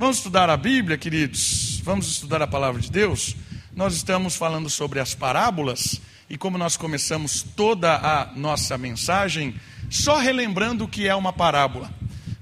[0.00, 1.78] Vamos estudar a Bíblia, queridos?
[1.84, 3.36] Vamos estudar a palavra de Deus?
[3.76, 9.54] Nós estamos falando sobre as parábolas e como nós começamos toda a nossa mensagem
[9.90, 11.92] só relembrando o que é uma parábola.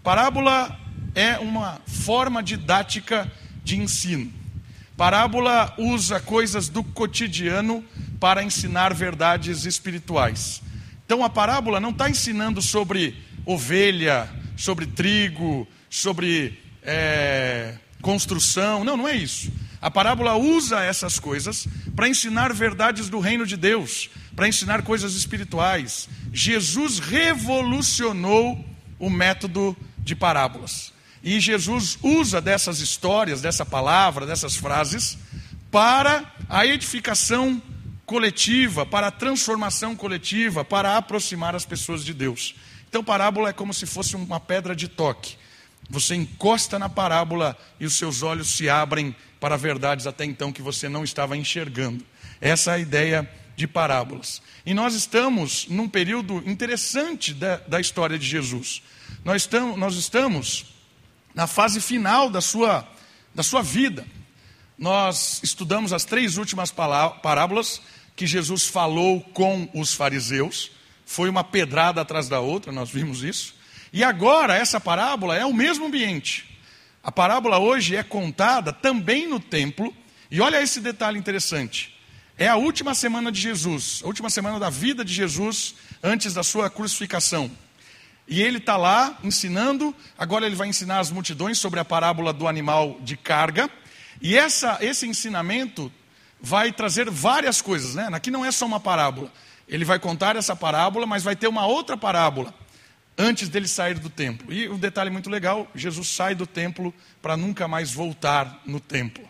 [0.04, 0.78] Parábola
[1.16, 3.28] é uma forma didática
[3.64, 4.32] de ensino.
[4.96, 7.84] Parábola usa coisas do cotidiano
[8.20, 10.62] para ensinar verdades espirituais.
[11.04, 18.84] Então a parábola não está ensinando sobre ovelha, sobre trigo, sobre é, construção.
[18.84, 19.52] Não, não é isso.
[19.80, 25.14] A parábola usa essas coisas para ensinar verdades do reino de Deus, para ensinar coisas
[25.14, 26.08] espirituais.
[26.32, 28.64] Jesus revolucionou
[28.98, 30.92] o método de parábolas.
[31.22, 35.18] E Jesus usa dessas histórias, dessa palavra, dessas frases,
[35.70, 37.60] para a edificação
[38.06, 42.54] coletiva, para a transformação coletiva, para aproximar as pessoas de Deus.
[42.88, 45.36] Então, parábola é como se fosse uma pedra de toque.
[45.90, 50.60] Você encosta na parábola e os seus olhos se abrem para verdades até então que
[50.60, 52.04] você não estava enxergando.
[52.40, 54.42] Essa é a ideia de parábolas.
[54.64, 58.82] E nós estamos num período interessante da, da história de Jesus.
[59.24, 60.66] Nós estamos, nós estamos
[61.34, 62.86] na fase final da sua,
[63.34, 64.06] da sua vida.
[64.76, 67.80] Nós estudamos as três últimas parábolas
[68.14, 70.70] que Jesus falou com os fariseus.
[71.04, 73.54] Foi uma pedrada atrás da outra, nós vimos isso.
[73.92, 76.48] E agora, essa parábola é o mesmo ambiente.
[77.02, 79.94] A parábola hoje é contada também no templo.
[80.30, 81.98] E olha esse detalhe interessante.
[82.36, 86.42] É a última semana de Jesus, a última semana da vida de Jesus antes da
[86.42, 87.50] sua crucificação.
[88.28, 92.46] E ele está lá ensinando, agora ele vai ensinar as multidões sobre a parábola do
[92.46, 93.70] animal de carga.
[94.20, 95.90] E essa, esse ensinamento
[96.40, 98.08] vai trazer várias coisas, né?
[98.12, 99.32] Aqui não é só uma parábola.
[99.66, 102.54] Ele vai contar essa parábola, mas vai ter uma outra parábola
[103.18, 104.52] antes dele sair do templo.
[104.52, 109.28] E um detalhe muito legal: Jesus sai do templo para nunca mais voltar no templo.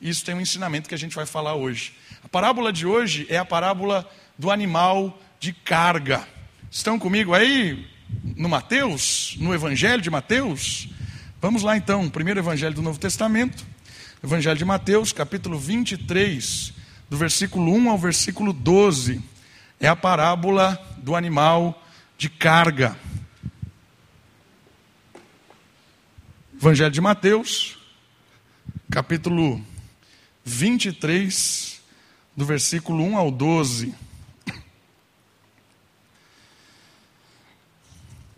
[0.00, 1.92] Isso tem um ensinamento que a gente vai falar hoje.
[2.22, 6.26] A parábola de hoje é a parábola do animal de carga.
[6.70, 7.92] Estão comigo aí?
[8.36, 10.88] no Mateus, no Evangelho de Mateus.
[11.40, 13.64] Vamos lá então, primeiro Evangelho do Novo Testamento,
[14.22, 16.72] Evangelho de Mateus, capítulo 23,
[17.08, 19.22] do versículo 1 ao versículo 12.
[19.78, 21.82] É a parábola do animal
[22.16, 22.96] de carga.
[26.64, 27.76] Evangelho de Mateus,
[28.90, 29.62] capítulo
[30.46, 31.78] 23,
[32.34, 33.94] do versículo 1 ao 12.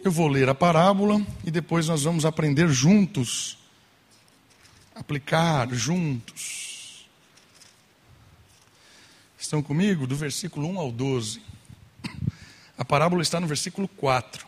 [0.03, 3.59] Eu vou ler a parábola e depois nós vamos aprender juntos,
[4.93, 7.07] aplicar juntos.
[9.39, 10.05] Estão comigo?
[10.05, 11.41] Do versículo 1 ao 12.
[12.77, 14.45] A parábola está no versículo 4.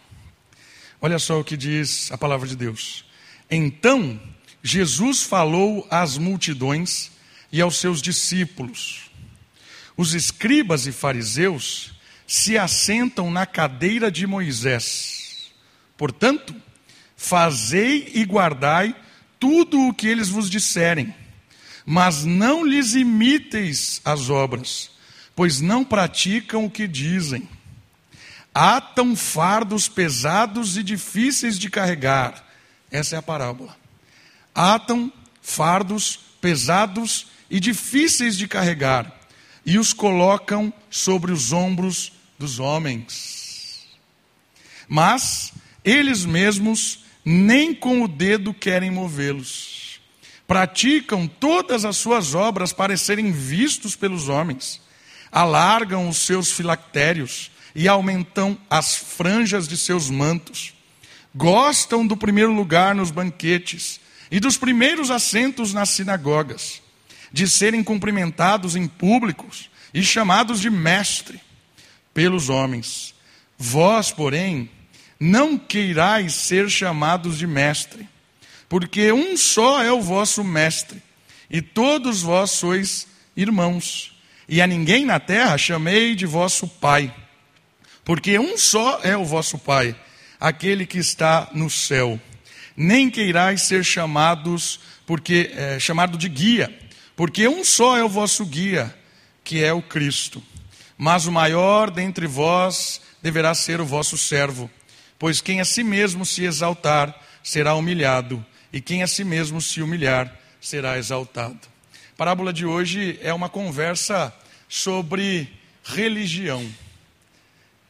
[1.01, 3.07] Olha só o que diz a palavra de Deus.
[3.51, 4.21] Então
[4.63, 7.11] Jesus falou às multidões
[7.51, 9.11] e aos seus discípulos.
[9.97, 11.93] Os escribas e fariseus
[12.27, 15.19] se assentam na cadeira de Moisés
[15.99, 16.55] Portanto,
[17.17, 18.95] fazei e guardai
[19.41, 21.13] tudo o que eles vos disserem,
[21.85, 24.93] mas não lhes imiteis as obras,
[25.35, 27.49] pois não praticam o que dizem.
[28.55, 32.48] Atam fardos pesados e difíceis de carregar.
[32.91, 33.77] Essa é a parábola.
[34.55, 35.13] Atam
[35.43, 39.13] fardos pesados e difíceis de carregar,
[39.65, 43.87] e os colocam sobre os ombros dos homens.
[44.89, 45.53] Mas
[45.85, 50.01] eles mesmos nem com o dedo querem movê-los.
[50.47, 54.81] Praticam todas as suas obras para serem vistos pelos homens.
[55.31, 60.73] Alargam os seus filactérios e aumentam as franjas de seus mantos.
[61.35, 64.01] Gostam do primeiro lugar nos banquetes
[64.31, 66.83] e dos primeiros assentos nas sinagogas,
[67.33, 71.41] de serem cumprimentados em públicos e chamados de mestre
[72.13, 73.15] pelos homens.
[73.57, 74.71] Vós, porém,
[75.19, 78.09] não queirais ser chamados de mestre,
[78.69, 81.03] porque um só é o vosso mestre,
[81.51, 83.07] e todos vós sois
[83.37, 84.15] irmãos.
[84.49, 87.15] E a ninguém na terra chamei de vosso pai,
[88.05, 89.95] porque um só é o vosso pai,
[90.41, 92.21] aquele que está no céu.
[92.77, 96.73] Nem queirais ser chamados, porque é, chamado de guia,
[97.17, 98.95] porque um só é o vosso guia,
[99.43, 100.43] que é o Cristo.
[100.97, 104.71] Mas o maior dentre vós deverá ser o vosso servo.
[105.19, 109.83] Pois quem a si mesmo se exaltar será humilhado, e quem a si mesmo se
[109.83, 111.59] humilhar será exaltado.
[112.13, 114.33] A parábola de hoje é uma conversa
[114.69, 115.49] sobre
[115.83, 116.69] religião,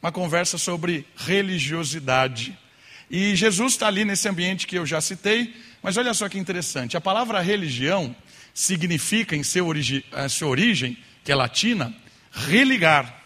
[0.03, 2.57] uma conversa sobre religiosidade.
[3.11, 6.97] E Jesus está ali nesse ambiente que eu já citei, Mas olha só que interessante:
[6.97, 8.15] a palavra religião
[8.53, 11.95] significa, em seu origi sua origem, que é latina,
[12.33, 13.17] religar.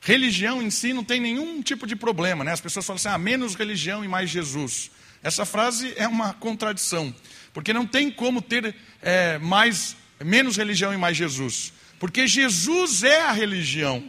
[0.00, 2.52] Religião em si não tem nenhum tipo de problema, né?
[2.52, 4.90] As pessoas falam assim: ah, menos religião e mais Jesus.
[5.22, 7.14] Essa frase é uma contradição,
[7.52, 13.22] porque não tem como ter é, mais, menos religião e mais Jesus, porque Jesus é
[13.22, 14.04] a religião.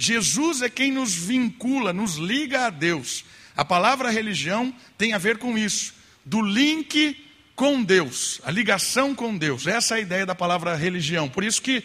[0.00, 3.24] Jesus é quem nos vincula, nos liga a Deus.
[3.56, 5.92] A palavra religião tem a ver com isso,
[6.24, 7.16] do link
[7.56, 9.66] com Deus, a ligação com Deus.
[9.66, 11.28] Essa é a ideia da palavra religião.
[11.28, 11.82] Por isso que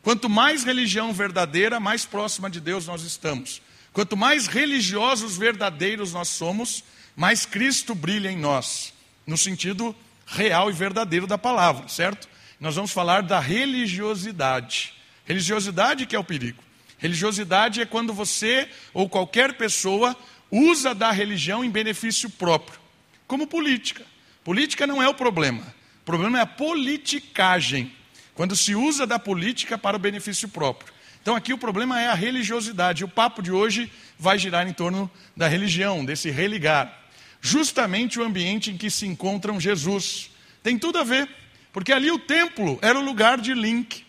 [0.00, 3.60] quanto mais religião verdadeira, mais próxima de Deus nós estamos.
[3.92, 6.84] Quanto mais religiosos verdadeiros nós somos,
[7.16, 8.94] mais Cristo brilha em nós,
[9.26, 9.94] no sentido
[10.24, 12.28] real e verdadeiro da palavra, certo?
[12.60, 14.94] Nós vamos falar da religiosidade.
[15.24, 16.62] Religiosidade que é o perigo.
[17.04, 20.16] Religiosidade é quando você ou qualquer pessoa
[20.50, 22.80] usa da religião em benefício próprio,
[23.26, 24.06] como política.
[24.42, 25.62] Política não é o problema.
[26.00, 27.92] O problema é a politicagem,
[28.34, 30.94] quando se usa da política para o benefício próprio.
[31.20, 33.04] Então aqui o problema é a religiosidade.
[33.04, 37.02] O papo de hoje vai girar em torno da religião, desse religar
[37.38, 40.30] justamente o ambiente em que se encontram Jesus.
[40.62, 41.28] Tem tudo a ver,
[41.70, 44.03] porque ali o templo era o lugar de link.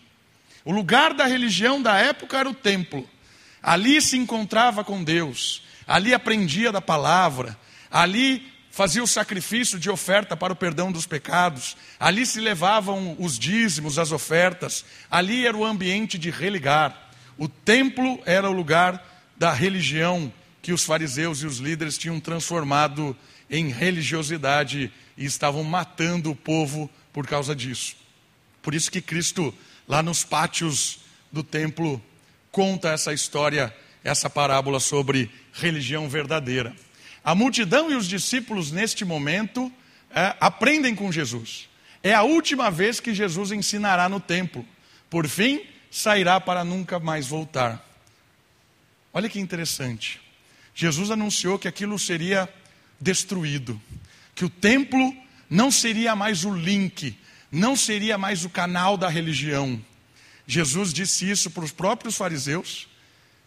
[0.66, 3.08] O lugar da religião da época era o templo.
[3.62, 7.56] Ali se encontrava com Deus, ali aprendia da palavra,
[7.88, 13.38] ali fazia o sacrifício de oferta para o perdão dos pecados, ali se levavam os
[13.38, 17.10] dízimos, as ofertas, ali era o ambiente de religar.
[17.38, 19.00] O templo era o lugar
[19.36, 23.16] da religião que os fariseus e os líderes tinham transformado
[23.48, 28.05] em religiosidade e estavam matando o povo por causa disso.
[28.66, 29.54] Por isso que Cristo,
[29.86, 30.98] lá nos pátios
[31.30, 32.02] do templo,
[32.50, 33.72] conta essa história,
[34.02, 36.74] essa parábola sobre religião verdadeira.
[37.22, 39.72] A multidão e os discípulos, neste momento,
[40.10, 41.68] é, aprendem com Jesus.
[42.02, 44.66] É a última vez que Jesus ensinará no templo.
[45.08, 47.88] Por fim, sairá para nunca mais voltar.
[49.12, 50.20] Olha que interessante.
[50.74, 52.52] Jesus anunciou que aquilo seria
[53.00, 53.80] destruído,
[54.34, 55.16] que o templo
[55.48, 57.16] não seria mais o link,
[57.50, 59.80] não seria mais o canal da religião.
[60.46, 62.88] Jesus disse isso para os próprios fariseus,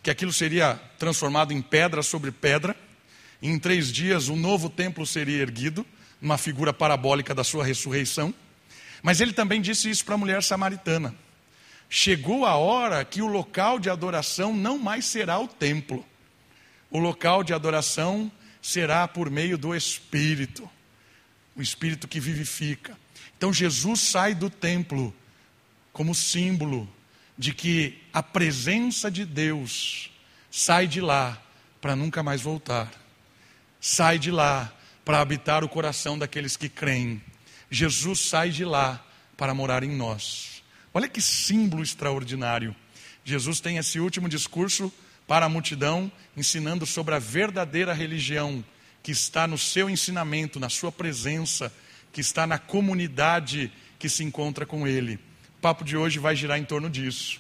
[0.02, 2.76] que aquilo seria transformado em pedra sobre pedra.
[3.42, 5.86] Em três dias o novo templo seria erguido,
[6.22, 8.34] uma figura parabólica da sua ressurreição.
[9.02, 11.16] Mas ele também disse isso para a mulher samaritana.
[11.90, 16.06] Chegou a hora que o local de adoração não mais será o templo,
[16.92, 18.32] o local de adoração
[18.62, 20.70] será por meio do Espírito,
[21.56, 22.98] o Espírito que vivifica.
[23.40, 25.16] Então Jesus sai do templo
[25.94, 26.94] como símbolo
[27.38, 30.12] de que a presença de Deus
[30.52, 31.42] sai de lá
[31.80, 32.92] para nunca mais voltar.
[33.80, 34.70] Sai de lá
[35.06, 37.24] para habitar o coração daqueles que creem.
[37.72, 39.02] Jesus sai de lá
[39.38, 40.62] para morar em nós.
[40.94, 42.76] Olha que símbolo extraordinário.
[43.24, 44.92] Jesus tem esse último discurso
[45.26, 48.66] para a multidão, ensinando sobre a verdadeira religião
[49.02, 51.72] que está no seu ensinamento, na sua presença,
[52.12, 55.16] que está na comunidade que se encontra com ele.
[55.58, 57.40] O papo de hoje vai girar em torno disso.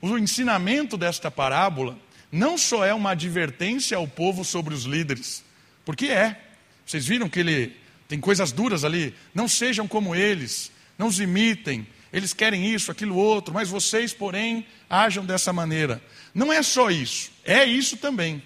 [0.00, 1.98] O ensinamento desta parábola
[2.30, 5.44] não só é uma advertência ao povo sobre os líderes,
[5.84, 6.44] porque é.
[6.84, 7.76] Vocês viram que ele
[8.06, 9.14] tem coisas duras ali.
[9.34, 14.66] Não sejam como eles, não os imitem, eles querem isso, aquilo outro, mas vocês, porém,
[14.88, 16.02] ajam dessa maneira.
[16.34, 18.42] Não é só isso, é isso também.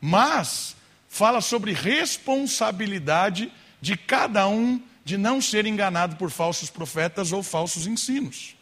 [0.00, 0.76] Mas
[1.08, 7.86] fala sobre responsabilidade de cada um de não ser enganado por falsos profetas ou falsos
[7.86, 8.56] ensinos.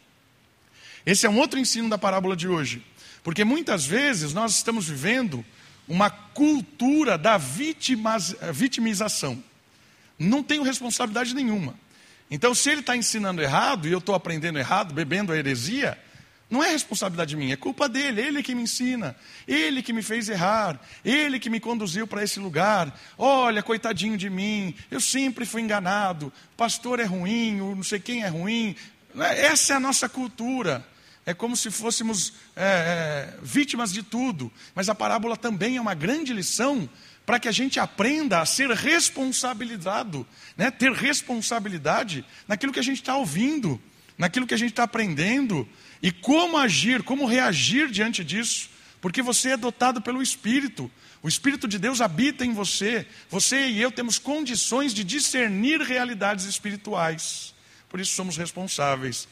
[1.03, 2.85] Esse é um outro ensino da parábola de hoje,
[3.23, 5.43] porque muitas vezes nós estamos vivendo
[5.87, 7.35] uma cultura da
[8.53, 9.43] vitimização.
[10.19, 11.73] Não tenho responsabilidade nenhuma.
[12.29, 15.97] Então, se ele está ensinando errado e eu estou aprendendo errado, bebendo a heresia,
[16.49, 19.15] não é responsabilidade minha, é culpa dele, ele que me ensina,
[19.47, 22.97] ele que me fez errar, ele que me conduziu para esse lugar.
[23.17, 28.27] Olha, coitadinho de mim, eu sempre fui enganado, pastor é ruim, não sei quem é
[28.27, 28.75] ruim.
[29.17, 30.85] Essa é a nossa cultura.
[31.25, 34.51] É como se fôssemos é, é, vítimas de tudo.
[34.75, 36.87] Mas a parábola também é uma grande lição
[37.25, 40.69] para que a gente aprenda a ser responsabilizado, né?
[40.69, 43.81] ter responsabilidade naquilo que a gente está ouvindo,
[44.15, 45.67] naquilo que a gente está aprendendo,
[46.01, 48.69] e como agir, como reagir diante disso,
[49.01, 53.81] porque você é dotado pelo Espírito, o Espírito de Deus habita em você, você e
[53.81, 57.53] eu temos condições de discernir realidades espirituais,
[57.89, 59.27] por isso somos responsáveis.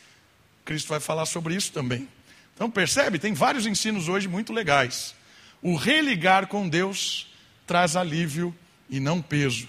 [0.66, 2.08] Cristo vai falar sobre isso também.
[2.56, 5.14] Então percebe, tem vários ensinos hoje muito legais.
[5.62, 7.28] O religar com Deus
[7.66, 8.56] traz alívio
[8.90, 9.68] e não peso.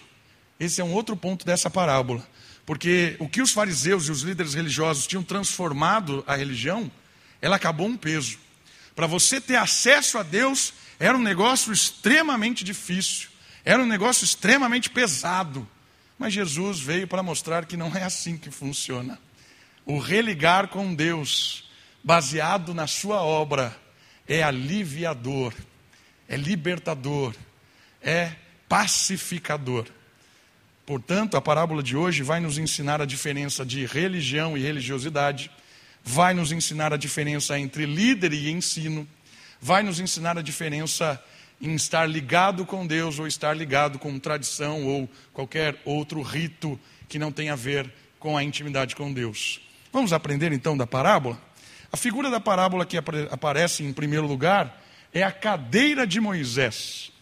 [0.59, 2.27] Esse é um outro ponto dessa parábola.
[2.67, 6.91] Porque o que os fariseus e os líderes religiosos tinham transformado a religião,
[7.41, 8.39] ela acabou um peso.
[8.95, 13.29] Para você ter acesso a Deus, era um negócio extremamente difícil,
[13.65, 15.69] era um negócio extremamente pesado.
[16.19, 19.19] Mas Jesus veio para mostrar que não é assim que funciona.
[19.85, 21.69] O religar com Deus,
[22.03, 23.77] baseado na sua obra,
[24.27, 25.53] é aliviador,
[26.29, 27.35] é libertador,
[28.01, 28.33] é
[28.69, 29.87] pacificador.
[30.87, 35.51] Portanto, a parábola de hoje vai nos ensinar a diferença de religião e religiosidade,
[36.03, 39.09] vai nos ensinar a diferença entre líder e ensino,
[39.59, 41.23] vai nos ensinar a diferença
[41.59, 47.19] em estar ligado com Deus ou estar ligado com tradição ou qualquer outro rito que
[47.19, 49.63] não tenha a ver com a intimidade com Deus.
[49.91, 51.41] Vamos aprender então da parábola?
[51.91, 52.99] A figura da parábola que
[53.31, 54.83] aparece em primeiro lugar
[55.15, 57.14] é a cadeira de Moisés.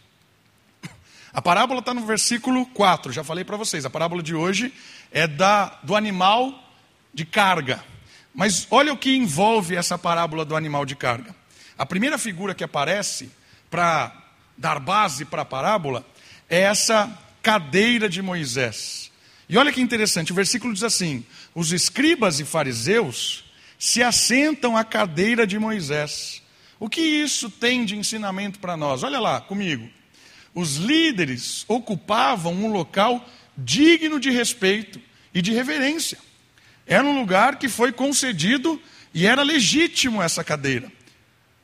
[1.33, 3.85] A parábola está no versículo 4, já falei para vocês.
[3.85, 4.71] A parábola de hoje
[5.11, 6.63] é da, do animal
[7.11, 7.83] de carga.
[8.35, 11.35] Mas olha o que envolve essa parábola do animal de carga.
[11.75, 13.31] A primeira figura que aparece
[13.67, 14.15] para
[14.55, 16.05] dar base para a parábola
[16.47, 17.11] é essa
[17.41, 19.11] cadeira de Moisés.
[19.49, 21.25] E olha que interessante, o versículo diz assim:
[21.55, 23.43] Os escribas e fariseus
[23.79, 26.43] se assentam à cadeira de Moisés.
[26.79, 29.01] O que isso tem de ensinamento para nós?
[29.01, 29.89] Olha lá comigo
[30.53, 34.99] os líderes ocupavam um local digno de respeito
[35.33, 36.17] e de reverência.
[36.85, 38.81] Era um lugar que foi concedido
[39.13, 40.91] e era legítimo essa cadeira.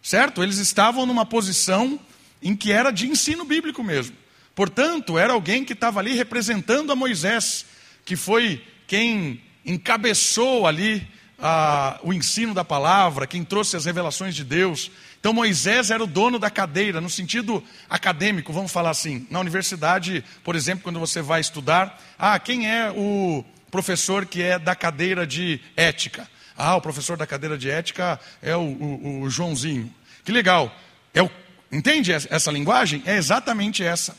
[0.01, 0.41] Certo?
[0.41, 1.99] Eles estavam numa posição
[2.41, 4.15] em que era de ensino bíblico mesmo.
[4.55, 7.65] Portanto, era alguém que estava ali representando a Moisés,
[8.05, 11.05] que foi quem encabeçou ali
[11.37, 14.91] ah, o ensino da palavra, quem trouxe as revelações de Deus.
[15.19, 19.27] Então Moisés era o dono da cadeira, no sentido acadêmico, vamos falar assim.
[19.29, 24.57] Na universidade, por exemplo, quando você vai estudar, ah, quem é o professor que é
[24.57, 26.27] da cadeira de ética?
[26.57, 29.93] Ah, o professor da cadeira de ética é o, o, o Joãozinho.
[30.23, 30.73] Que legal.
[31.13, 31.29] É o,
[31.69, 33.03] entende essa linguagem?
[33.05, 34.17] É exatamente essa.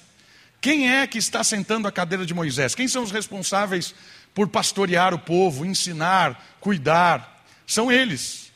[0.60, 2.74] Quem é que está sentando a cadeira de Moisés?
[2.74, 3.94] Quem são os responsáveis
[4.34, 7.42] por pastorear o povo, ensinar, cuidar?
[7.66, 8.52] São eles.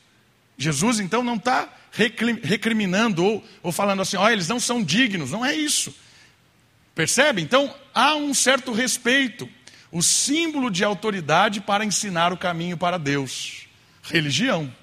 [0.57, 5.31] Jesus então não está recriminando ou, ou falando assim, oh, eles não são dignos.
[5.31, 5.95] Não é isso.
[6.93, 7.41] Percebe?
[7.41, 9.47] Então há um certo respeito.
[9.91, 13.67] O símbolo de autoridade para ensinar o caminho para Deus.
[14.03, 14.73] Religião.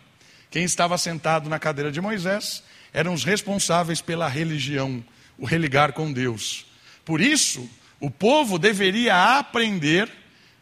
[0.50, 5.02] Quem estava sentado na cadeira de Moisés eram os responsáveis pela religião,
[5.38, 6.66] o religar com Deus.
[7.04, 10.11] Por isso, o povo deveria aprender,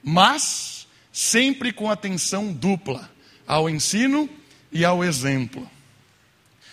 [0.03, 3.11] mas sempre com atenção dupla
[3.47, 4.29] ao ensino
[4.71, 5.69] e ao exemplo.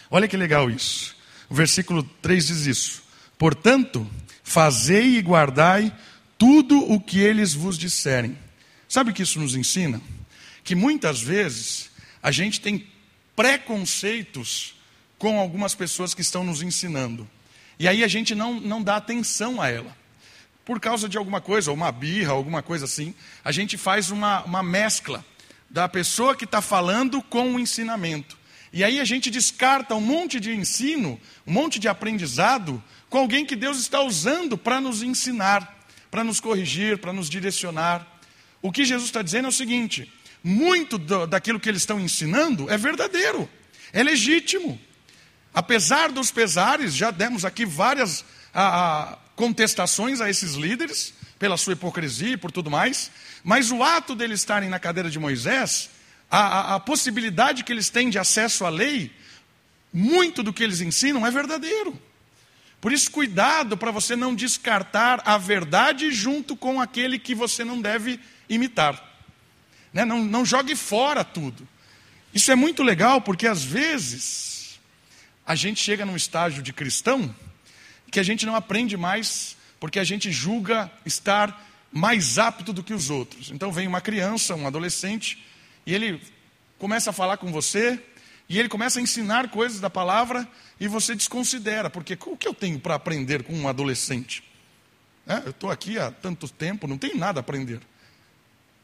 [0.09, 1.15] Olha que legal isso.
[1.49, 3.03] O versículo 3 diz isso.
[3.37, 4.09] Portanto,
[4.43, 5.93] fazei e guardai
[6.37, 8.37] tudo o que eles vos disserem.
[8.87, 10.01] Sabe o que isso nos ensina?
[10.63, 11.89] Que muitas vezes
[12.21, 12.87] a gente tem
[13.35, 14.75] preconceitos
[15.17, 17.27] com algumas pessoas que estão nos ensinando.
[17.79, 19.95] E aí a gente não, não dá atenção a ela.
[20.65, 24.61] Por causa de alguma coisa, uma birra, alguma coisa assim, a gente faz uma, uma
[24.61, 25.23] mescla
[25.69, 28.37] da pessoa que está falando com o ensinamento.
[28.71, 33.45] E aí a gente descarta um monte de ensino, um monte de aprendizado com alguém
[33.45, 38.05] que Deus está usando para nos ensinar, para nos corrigir, para nos direcionar.
[38.61, 40.11] O que Jesus está dizendo é o seguinte:
[40.43, 43.49] muito daquilo que eles estão ensinando é verdadeiro,
[43.93, 44.79] é legítimo.
[45.53, 51.73] Apesar dos pesares, já demos aqui várias a, a, contestações a esses líderes, pela sua
[51.73, 53.11] hipocrisia e por tudo mais,
[53.43, 55.89] mas o ato deles estarem na cadeira de Moisés
[56.29, 59.11] a, a, a possibilidade que eles têm de acesso à lei,
[59.93, 61.99] muito do que eles ensinam é verdadeiro.
[62.79, 67.81] Por isso, cuidado para você não descartar a verdade junto com aquele que você não
[67.81, 69.03] deve imitar.
[69.91, 70.05] Né?
[70.05, 71.67] Não, não jogue fora tudo.
[72.33, 74.79] Isso é muito legal porque às vezes
[75.45, 77.33] a gente chega num estágio de cristão
[78.11, 82.93] que a gente não aprende mais porque a gente julga estar mais apto do que
[82.93, 83.49] os outros.
[83.49, 85.43] Então vem uma criança, um adolescente,
[85.87, 86.21] e ele
[86.77, 87.97] começa a falar com você,
[88.49, 90.45] e ele começa a ensinar coisas da palavra,
[90.77, 94.43] e você desconsidera, porque o que eu tenho para aprender com um adolescente?
[95.25, 97.79] É, eu estou aqui há tanto tempo, não tenho nada a aprender.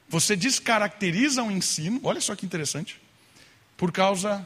[0.08, 3.02] Você descaracteriza o ensino, olha só que interessante,
[3.76, 4.46] por causa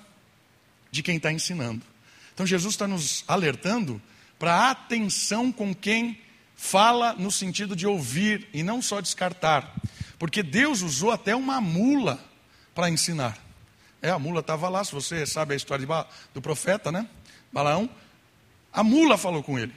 [0.90, 1.86] de quem está ensinando.
[2.34, 4.02] Então Jesus está nos alertando
[4.40, 6.20] para atenção com quem
[6.56, 9.76] fala no sentido de ouvir e não só descartar.
[10.18, 12.24] Porque Deus usou até uma mula
[12.78, 13.36] para ensinar.
[14.04, 16.06] É, a mula estava lá, se você sabe a história ba...
[16.32, 17.10] do profeta, né?
[17.52, 17.90] Balaão.
[18.72, 19.74] A mula falou com ele.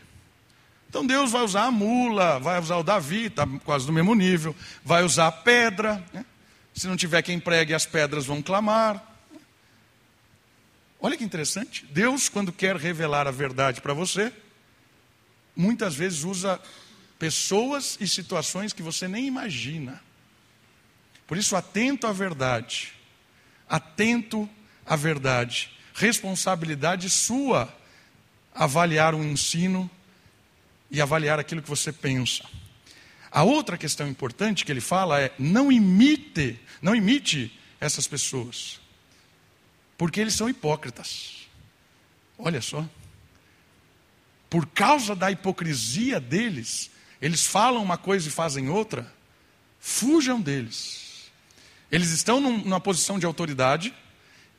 [0.87, 4.55] Então Deus vai usar a mula, vai usar o Davi, está quase do mesmo nível,
[4.85, 6.05] vai usar a pedra.
[6.13, 6.27] Né?
[6.75, 9.03] Se não tiver quem pregue, as pedras vão clamar.
[11.01, 11.87] Olha que interessante.
[11.87, 14.31] Deus, quando quer revelar a verdade para você,
[15.57, 16.61] muitas vezes usa
[17.19, 20.03] pessoas e situações que você nem imagina.
[21.31, 22.93] Por isso, atento à verdade.
[23.69, 24.51] Atento
[24.85, 25.71] à verdade.
[25.95, 27.73] Responsabilidade sua
[28.53, 29.89] avaliar o ensino
[30.91, 32.45] e avaliar aquilo que você pensa.
[33.31, 38.81] A outra questão importante que ele fala é: não imite, não imite essas pessoas,
[39.97, 41.47] porque eles são hipócritas.
[42.37, 42.85] Olha só.
[44.51, 46.91] Por causa da hipocrisia deles,
[47.23, 49.15] eles falam uma coisa e fazem outra.
[49.79, 51.09] Fujam deles.
[51.91, 53.93] Eles estão numa posição de autoridade,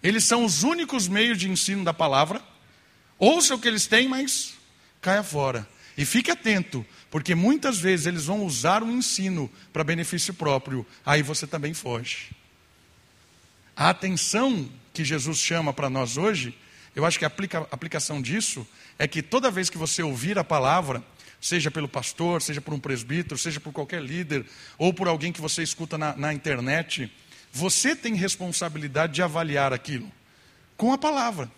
[0.03, 2.41] eles são os únicos meios de ensino da palavra.
[3.17, 4.53] Ouça o que eles têm, mas
[5.01, 5.67] caia fora.
[5.97, 11.21] E fique atento, porque muitas vezes eles vão usar o ensino para benefício próprio, aí
[11.21, 12.31] você também foge.
[13.75, 16.57] A atenção que Jesus chama para nós hoje,
[16.95, 20.43] eu acho que a aplica, aplicação disso é que toda vez que você ouvir a
[20.43, 21.03] palavra,
[21.41, 24.45] seja pelo pastor, seja por um presbítero, seja por qualquer líder,
[24.77, 27.11] ou por alguém que você escuta na, na internet,
[27.51, 30.09] você tem responsabilidade de avaliar aquilo
[30.77, 31.51] com a palavra.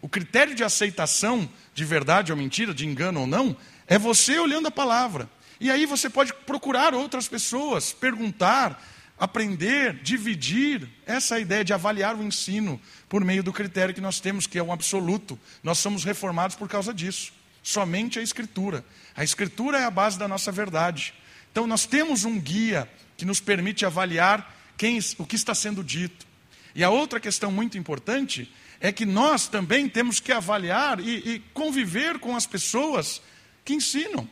[0.00, 4.68] O critério de aceitação de verdade ou mentira, de engano ou não, é você olhando
[4.68, 5.28] a palavra.
[5.60, 8.80] E aí você pode procurar outras pessoas, perguntar,
[9.18, 10.88] aprender, dividir.
[11.04, 14.58] Essa é ideia de avaliar o ensino por meio do critério que nós temos, que
[14.58, 15.38] é um absoluto.
[15.62, 17.32] Nós somos reformados por causa disso.
[17.62, 18.84] Somente a Escritura.
[19.18, 21.12] A Escritura é a base da nossa verdade.
[21.50, 26.24] Então nós temos um guia que nos permite avaliar quem, o que está sendo dito.
[26.72, 28.48] E a outra questão muito importante
[28.78, 33.20] é que nós também temos que avaliar e, e conviver com as pessoas
[33.64, 34.30] que ensinam,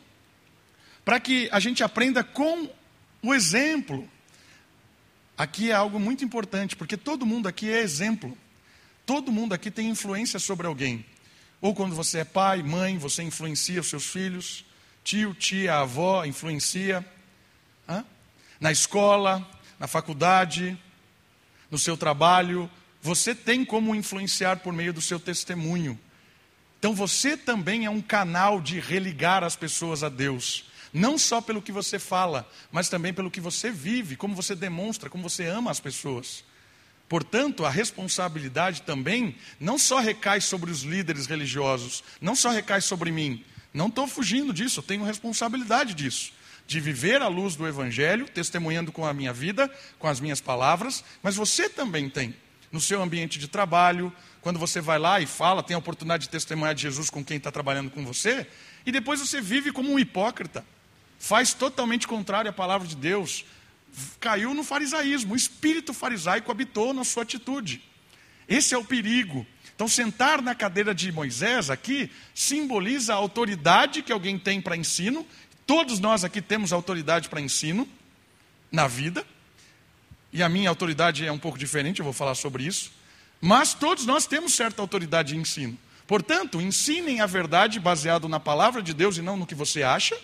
[1.04, 2.70] para que a gente aprenda com
[3.24, 4.08] o exemplo.
[5.36, 8.38] Aqui é algo muito importante, porque todo mundo aqui é exemplo.
[9.04, 11.04] Todo mundo aqui tem influência sobre alguém.
[11.60, 14.64] Ou quando você é pai, mãe, você influencia os seus filhos,
[15.06, 17.06] tio, tia, avó, influencia.
[17.88, 18.04] Hã?
[18.58, 20.76] Na escola, na faculdade,
[21.70, 22.68] no seu trabalho,
[23.00, 25.96] você tem como influenciar por meio do seu testemunho.
[26.80, 30.64] Então você também é um canal de religar as pessoas a Deus.
[30.92, 35.08] Não só pelo que você fala, mas também pelo que você vive, como você demonstra,
[35.08, 36.42] como você ama as pessoas.
[37.08, 43.12] Portanto, a responsabilidade também não só recai sobre os líderes religiosos, não só recai sobre
[43.12, 43.44] mim.
[43.76, 46.32] Não estou fugindo disso, eu tenho responsabilidade disso.
[46.66, 51.04] De viver à luz do Evangelho, testemunhando com a minha vida, com as minhas palavras,
[51.22, 52.34] mas você também tem.
[52.72, 54.10] No seu ambiente de trabalho,
[54.40, 57.36] quando você vai lá e fala, tem a oportunidade de testemunhar de Jesus com quem
[57.36, 58.46] está trabalhando com você,
[58.86, 60.64] e depois você vive como um hipócrita,
[61.18, 63.44] faz totalmente contrário à palavra de Deus,
[64.18, 67.82] caiu no farisaísmo, o espírito farisaico habitou na sua atitude.
[68.48, 69.46] Esse é o perigo.
[69.76, 75.24] Então, sentar na cadeira de Moisés aqui simboliza a autoridade que alguém tem para ensino.
[75.66, 77.86] Todos nós aqui temos autoridade para ensino
[78.72, 79.24] na vida.
[80.32, 82.90] E a minha autoridade é um pouco diferente, eu vou falar sobre isso.
[83.38, 85.78] Mas todos nós temos certa autoridade de ensino.
[86.06, 90.16] Portanto, ensinem a verdade baseado na palavra de Deus e não no que você acha.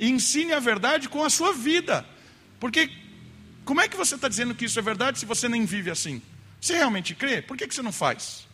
[0.00, 2.04] E ensine a verdade com a sua vida.
[2.58, 2.90] Porque
[3.64, 6.20] como é que você está dizendo que isso é verdade se você nem vive assim?
[6.60, 7.40] Você realmente crê?
[7.40, 8.47] Por que, que você não faz?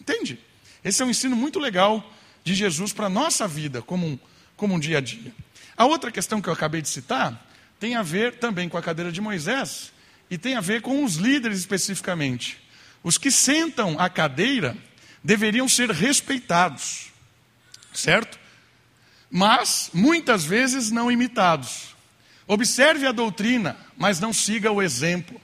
[0.00, 0.38] Entende?
[0.82, 4.18] Esse é um ensino muito legal de Jesus para a nossa vida, como um,
[4.56, 5.32] como um dia a dia.
[5.76, 7.46] A outra questão que eu acabei de citar
[7.78, 9.92] tem a ver também com a cadeira de Moisés
[10.30, 12.58] e tem a ver com os líderes especificamente.
[13.02, 14.76] Os que sentam à cadeira
[15.22, 17.08] deveriam ser respeitados,
[17.92, 18.38] certo?
[19.30, 21.94] Mas muitas vezes não imitados.
[22.46, 25.40] Observe a doutrina, mas não siga o exemplo.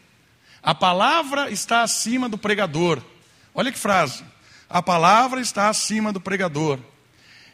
[0.62, 3.00] A palavra está acima do pregador.
[3.54, 4.24] Olha que frase.
[4.68, 6.78] A palavra está acima do pregador.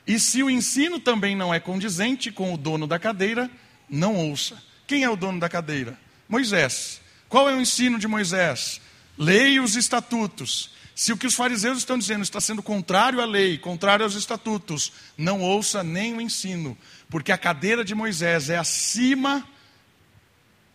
[0.06, 3.50] E se o ensino também não é condizente com o dono da cadeira,
[3.88, 4.60] não ouça.
[4.86, 5.98] Quem é o dono da cadeira?
[6.28, 7.00] Moisés.
[7.28, 8.80] Qual é o ensino de Moisés?
[9.16, 10.70] Leia os estatutos.
[10.94, 14.92] Se o que os fariseus estão dizendo está sendo contrário à lei, contrário aos estatutos,
[15.16, 16.76] não ouça nem o ensino,
[17.08, 19.46] porque a cadeira de Moisés é acima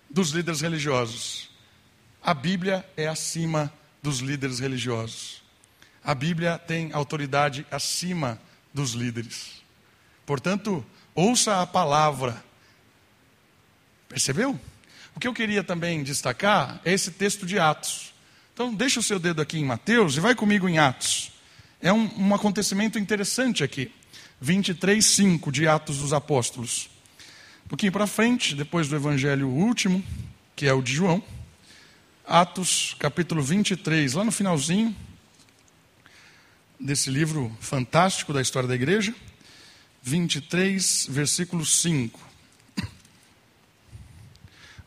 [0.10, 1.50] dos líderes religiosos.
[2.24, 3.72] A Bíblia é acima
[4.02, 5.44] dos líderes religiosos.
[6.08, 8.40] A Bíblia tem autoridade acima
[8.74, 9.62] dos líderes.
[10.26, 12.42] Portanto, ouça a palavra.
[14.08, 14.58] Percebeu?
[15.14, 18.14] O que eu queria também destacar é esse texto de Atos.
[18.54, 21.34] Então, deixa o seu dedo aqui em Mateus e vai comigo em Atos.
[21.82, 23.92] É um, um acontecimento interessante aqui.
[24.40, 26.90] 23, 5 de Atos dos Apóstolos.
[27.66, 30.02] Um pouquinho para frente, depois do evangelho último,
[30.56, 31.22] que é o de João,
[32.26, 34.96] Atos capítulo 23, lá no finalzinho
[36.80, 39.14] desse livro fantástico da história da igreja,
[40.04, 42.20] 23, versículo 5.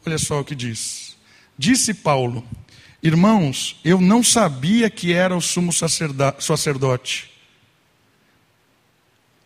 [0.07, 1.17] Olha só o que diz.
[1.59, 2.47] Disse Paulo:
[3.03, 7.31] Irmãos, eu não sabia que era o sumo sacerdote.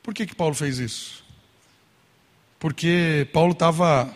[0.02, 1.24] Por que, que Paulo fez isso?
[2.58, 4.14] Porque Paulo estava.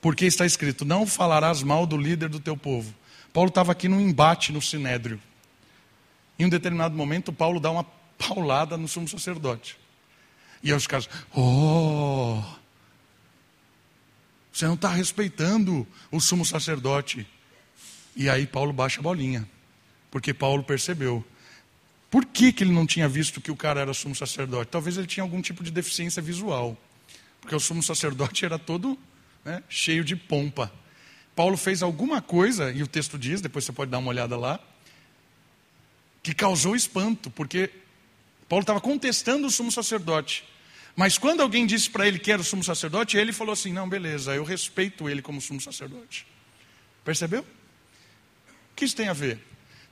[0.00, 2.94] Porque está escrito: Não falarás mal do líder do teu povo.
[3.32, 5.20] Paulo estava aqui num embate no sinédrio.
[6.40, 7.84] Em um determinado momento, Paulo dá uma
[8.16, 9.76] paulada no sumo sacerdote.
[10.62, 12.42] E aí os caras, oh,
[14.50, 17.26] você não está respeitando o sumo sacerdote.
[18.16, 19.46] E aí Paulo baixa a bolinha,
[20.10, 21.22] porque Paulo percebeu.
[22.10, 24.70] Por que, que ele não tinha visto que o cara era sumo sacerdote?
[24.70, 26.74] Talvez ele tinha algum tipo de deficiência visual,
[27.38, 28.98] porque o sumo sacerdote era todo
[29.44, 30.72] né, cheio de pompa.
[31.36, 34.58] Paulo fez alguma coisa, e o texto diz, depois você pode dar uma olhada lá,
[36.22, 37.70] que causou espanto, porque
[38.48, 40.44] Paulo estava contestando o sumo sacerdote.
[40.96, 43.88] Mas quando alguém disse para ele que era o sumo sacerdote, ele falou assim: Não,
[43.88, 46.26] beleza, eu respeito ele como sumo sacerdote.
[47.04, 47.40] Percebeu?
[47.40, 49.38] O que isso tem a ver?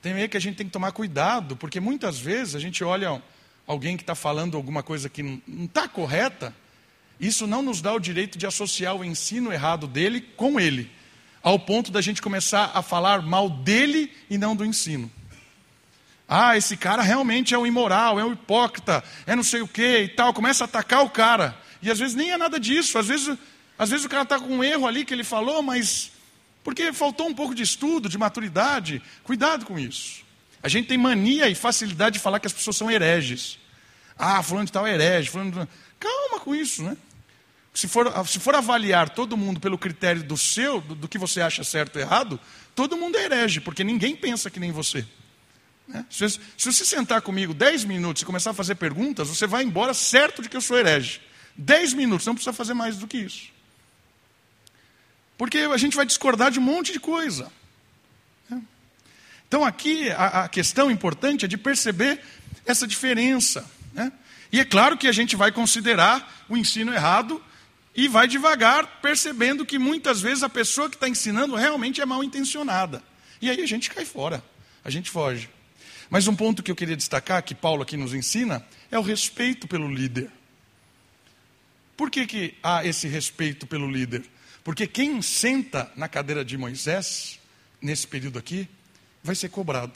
[0.01, 2.83] Tem a ver que a gente tem que tomar cuidado, porque muitas vezes a gente
[2.83, 3.21] olha
[3.65, 6.55] alguém que está falando alguma coisa que não está correta,
[7.19, 10.89] isso não nos dá o direito de associar o ensino errado dele com ele,
[11.43, 15.11] ao ponto da gente começar a falar mal dele e não do ensino.
[16.31, 20.01] Ah, esse cara realmente é um imoral, é um hipócrita, é não sei o que
[20.01, 20.31] e tal.
[20.31, 21.57] Começa a atacar o cara.
[21.81, 22.99] E às vezes nem é nada disso.
[22.99, 23.35] Às vezes,
[23.79, 26.11] às vezes o cara está com um erro ali que ele falou, mas
[26.63, 29.01] porque faltou um pouco de estudo, de maturidade.
[29.23, 30.23] Cuidado com isso.
[30.61, 33.57] A gente tem mania e facilidade de falar que as pessoas são hereges.
[34.15, 35.31] Ah, fulano de tal é herege.
[35.31, 35.67] Fulano de...
[35.99, 36.95] Calma com isso, né?
[37.73, 41.41] Se for, se for avaliar todo mundo pelo critério do seu, do, do que você
[41.41, 42.39] acha certo e errado,
[42.75, 45.05] todo mundo é herege, porque ninguém pensa que nem você.
[45.89, 46.05] Né?
[46.09, 46.39] Se, se
[46.71, 50.47] você sentar comigo 10 minutos e começar a fazer perguntas, você vai embora certo de
[50.47, 51.19] que eu sou herege.
[51.57, 53.47] 10 minutos, não precisa fazer mais do que isso.
[55.35, 57.51] Porque a gente vai discordar de um monte de coisa.
[58.47, 58.61] Né?
[59.47, 62.21] Então aqui a, a, questão importante é de perceber
[62.65, 63.65] essa diferença.
[63.91, 64.11] Né?
[64.51, 67.43] E é claro que a gente vai considerar o ensino errado
[67.95, 72.23] e vai devagar percebendo que muitas vezes a pessoa que está ensinando realmente é mal
[72.23, 73.01] intencionada.
[73.41, 74.43] E aí a gente cai fora,
[74.85, 75.49] a gente foge.
[76.09, 79.67] Mas um ponto que eu queria destacar, que Paulo aqui nos ensina, é o respeito
[79.67, 80.29] pelo líder.
[81.95, 84.23] Por que, que há esse respeito pelo líder?
[84.63, 87.39] Porque quem senta na cadeira de Moisés,
[87.81, 88.67] nesse período aqui,
[89.23, 89.93] vai ser cobrado.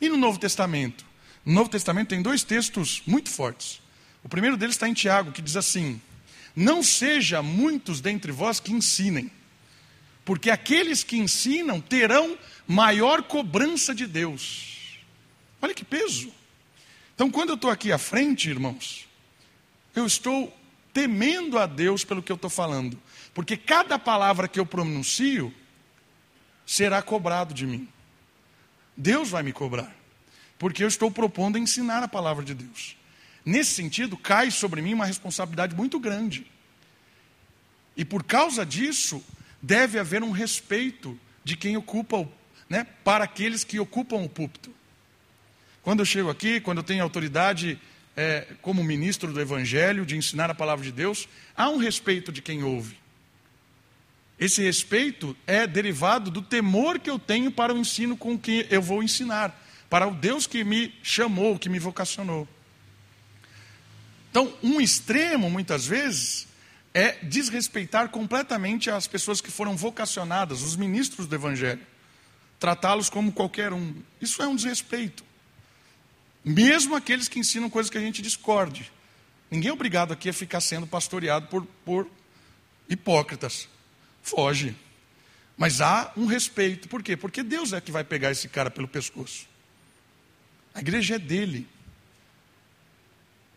[0.00, 1.04] E no Novo Testamento?
[1.44, 3.80] No Novo Testamento tem dois textos muito fortes.
[4.22, 6.00] O primeiro deles está em Tiago, que diz assim:
[6.54, 9.30] Não seja muitos dentre vós que ensinem,
[10.24, 14.77] porque aqueles que ensinam terão maior cobrança de Deus.
[15.60, 16.32] Olha que peso.
[17.14, 19.08] Então, quando eu estou aqui à frente, irmãos,
[19.94, 20.56] eu estou
[20.92, 23.00] temendo a Deus pelo que eu estou falando,
[23.34, 25.52] porque cada palavra que eu pronuncio
[26.64, 27.88] será cobrado de mim.
[28.96, 29.94] Deus vai me cobrar,
[30.58, 32.96] porque eu estou propondo ensinar a palavra de Deus.
[33.44, 36.46] Nesse sentido, cai sobre mim uma responsabilidade muito grande.
[37.96, 39.24] E por causa disso,
[39.62, 42.28] deve haver um respeito de quem ocupa,
[42.68, 44.72] né, para aqueles que ocupam o púlpito.
[45.88, 47.80] Quando eu chego aqui, quando eu tenho autoridade
[48.14, 52.42] é, como ministro do Evangelho, de ensinar a palavra de Deus, há um respeito de
[52.42, 52.94] quem ouve.
[54.38, 58.82] Esse respeito é derivado do temor que eu tenho para o ensino com que eu
[58.82, 62.46] vou ensinar, para o Deus que me chamou, que me vocacionou.
[64.30, 66.46] Então, um extremo, muitas vezes,
[66.92, 71.80] é desrespeitar completamente as pessoas que foram vocacionadas, os ministros do Evangelho.
[72.60, 73.94] Tratá-los como qualquer um.
[74.20, 75.26] Isso é um desrespeito.
[76.48, 78.90] Mesmo aqueles que ensinam coisas que a gente discorde.
[79.50, 82.08] Ninguém é obrigado aqui a ficar sendo pastoreado por, por
[82.88, 83.68] hipócritas.
[84.22, 84.74] Foge.
[85.58, 86.88] Mas há um respeito.
[86.88, 87.18] Por quê?
[87.18, 89.46] Porque Deus é que vai pegar esse cara pelo pescoço.
[90.72, 91.68] A igreja é dele.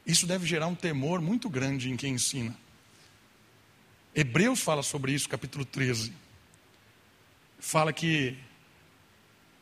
[0.06, 2.54] Isso deve gerar um temor muito grande em quem ensina.
[4.14, 6.12] Hebreus fala sobre isso, capítulo 13.
[7.58, 8.38] Fala que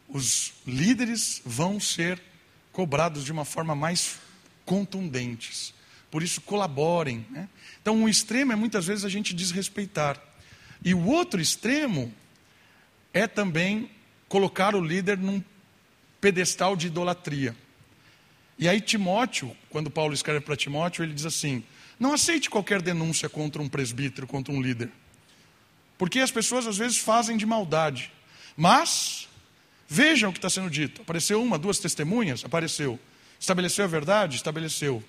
[0.07, 2.19] os líderes vão ser
[2.79, 4.17] cobrados de uma forma mais
[4.63, 5.73] contundentes.
[6.09, 7.25] Por isso, colaborem.
[7.29, 7.49] Né?
[7.81, 10.17] Então, um extremo é muitas vezes a gente desrespeitar.
[10.81, 12.13] E o outro extremo
[13.13, 13.91] é também
[14.29, 15.43] colocar o líder num
[16.21, 17.53] pedestal de idolatria.
[18.57, 21.61] E aí, Timóteo, quando Paulo escreve para Timóteo, ele diz assim:
[21.99, 24.89] não aceite qualquer denúncia contra um presbítero, contra um líder.
[25.97, 28.09] Porque as pessoas às vezes fazem de maldade.
[28.55, 29.27] Mas,
[29.89, 31.01] vejam o que está sendo dito.
[31.01, 32.45] Apareceu uma, duas testemunhas?
[32.45, 32.99] Apareceu.
[33.39, 34.35] Estabeleceu a verdade?
[34.35, 35.03] Estabeleceu.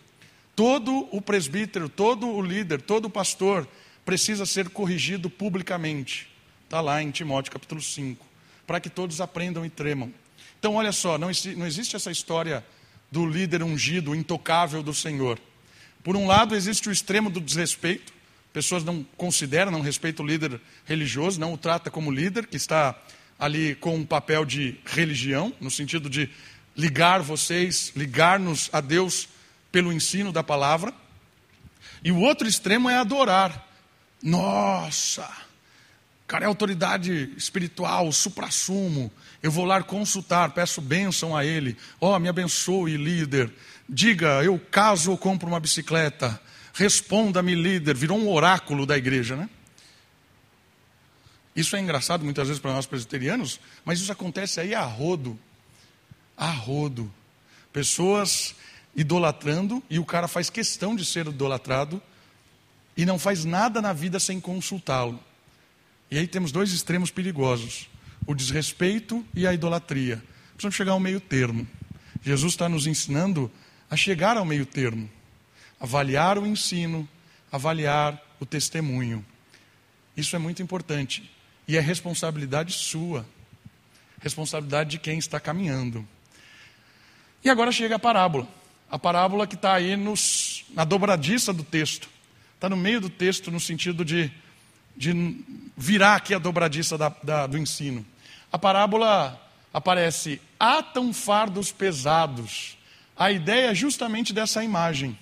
[0.57, 3.69] Todo o presbítero, todo o líder, todo o pastor
[4.05, 6.29] precisa ser corrigido publicamente.
[6.65, 8.27] Está lá em Timóteo capítulo 5.
[8.67, 10.13] Para que todos aprendam e tremam.
[10.59, 12.65] Então, olha só, não, não existe essa história
[13.11, 15.39] do líder ungido, intocável do Senhor.
[16.03, 18.13] Por um lado, existe o extremo do desrespeito.
[18.53, 22.97] Pessoas não consideram, não respeitam o líder religioso, não o trata como líder, que está
[23.41, 26.29] ali com um papel de religião, no sentido de
[26.77, 29.29] ligar vocês, ligar-nos a Deus
[29.73, 30.93] pelo ensino da palavra.
[32.05, 33.67] E o outro extremo é adorar.
[34.23, 35.29] Nossa,
[36.31, 39.11] cara é autoridade espiritual, o supra-sumo.
[39.43, 41.77] Eu vou lá consultar, peço bênção a ele.
[42.01, 43.51] Ó, oh, me abençoe, líder.
[43.89, 46.41] Diga, eu caso ou compro uma bicicleta.
[46.73, 47.97] Responda-me, líder.
[47.97, 49.51] Virou um oráculo da igreja, né?
[51.55, 55.39] Isso é engraçado muitas vezes para nós presbiterianos, mas isso acontece aí a rodo.
[56.37, 57.13] A rodo.
[57.73, 58.55] Pessoas
[58.95, 62.01] idolatrando e o cara faz questão de ser idolatrado
[62.97, 65.19] e não faz nada na vida sem consultá-lo.
[66.11, 67.89] E aí temos dois extremos perigosos:
[68.27, 70.23] o desrespeito e a idolatria.
[70.53, 71.67] Precisamos chegar ao meio termo.
[72.23, 73.51] Jesus está nos ensinando
[73.89, 75.11] a chegar ao meio termo,
[75.81, 77.09] avaliar o ensino,
[77.51, 79.25] avaliar o testemunho.
[80.17, 81.31] Isso é muito importante
[81.71, 83.25] e é responsabilidade sua,
[84.21, 86.07] responsabilidade de quem está caminhando.
[87.45, 88.49] E agora chega a parábola,
[88.91, 92.09] a parábola que está aí nos, na dobradiça do texto,
[92.57, 94.33] está no meio do texto no sentido de
[94.97, 95.45] de
[95.77, 98.05] virar aqui a dobradiça da, da, do ensino.
[98.53, 99.41] A parábola
[99.73, 102.77] aparece atam fardos pesados.
[103.17, 105.19] A ideia é justamente dessa imagem.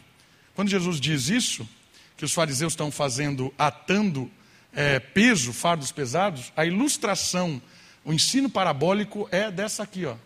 [0.54, 1.68] Quando Jesus diz isso,
[2.16, 4.28] que os fariseus estão fazendo, atando
[4.72, 7.60] é, peso, fardos pesados, a ilustração,
[8.04, 10.16] o ensino parabólico é dessa aqui, ó.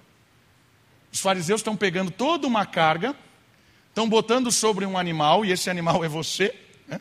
[1.12, 3.14] Os fariseus estão pegando toda uma carga,
[3.88, 6.54] estão botando sobre um animal, e esse animal é você,
[6.88, 7.00] né?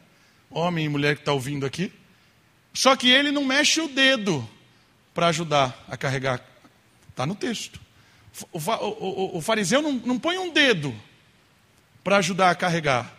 [0.49, 1.93] homem e mulher que está ouvindo aqui,
[2.73, 4.47] só que ele não mexe o dedo
[5.13, 6.41] para ajudar a carregar.
[7.09, 7.79] Está no texto.
[8.51, 10.95] O, o, o, o fariseu não, não põe um dedo
[12.03, 13.13] para ajudar a carregar.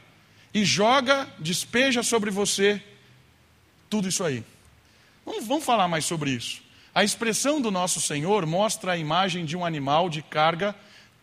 [0.54, 2.82] E joga, despeja sobre você
[3.92, 4.42] tudo isso aí.
[5.22, 6.62] Vamos, vamos falar mais sobre isso.
[6.94, 10.74] A expressão do nosso Senhor mostra a imagem de um animal de carga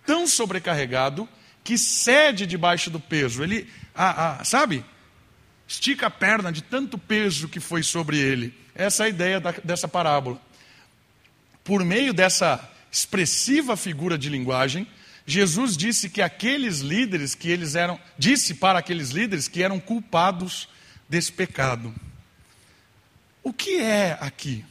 [0.06, 1.28] tão sobrecarregado
[1.64, 3.42] que cede debaixo do peso.
[3.42, 4.86] Ele, ah, ah, sabe?
[5.68, 8.54] estica a perna de tanto peso que foi sobre ele.
[8.76, 10.40] Essa é a ideia da, dessa parábola.
[11.64, 14.88] Por meio dessa expressiva figura de linguagem,
[15.26, 20.70] Jesus disse que aqueles líderes que eles eram, disse para aqueles líderes que eram culpados
[21.08, 21.94] desse pecado.
[23.50, 24.64] O que é aqui?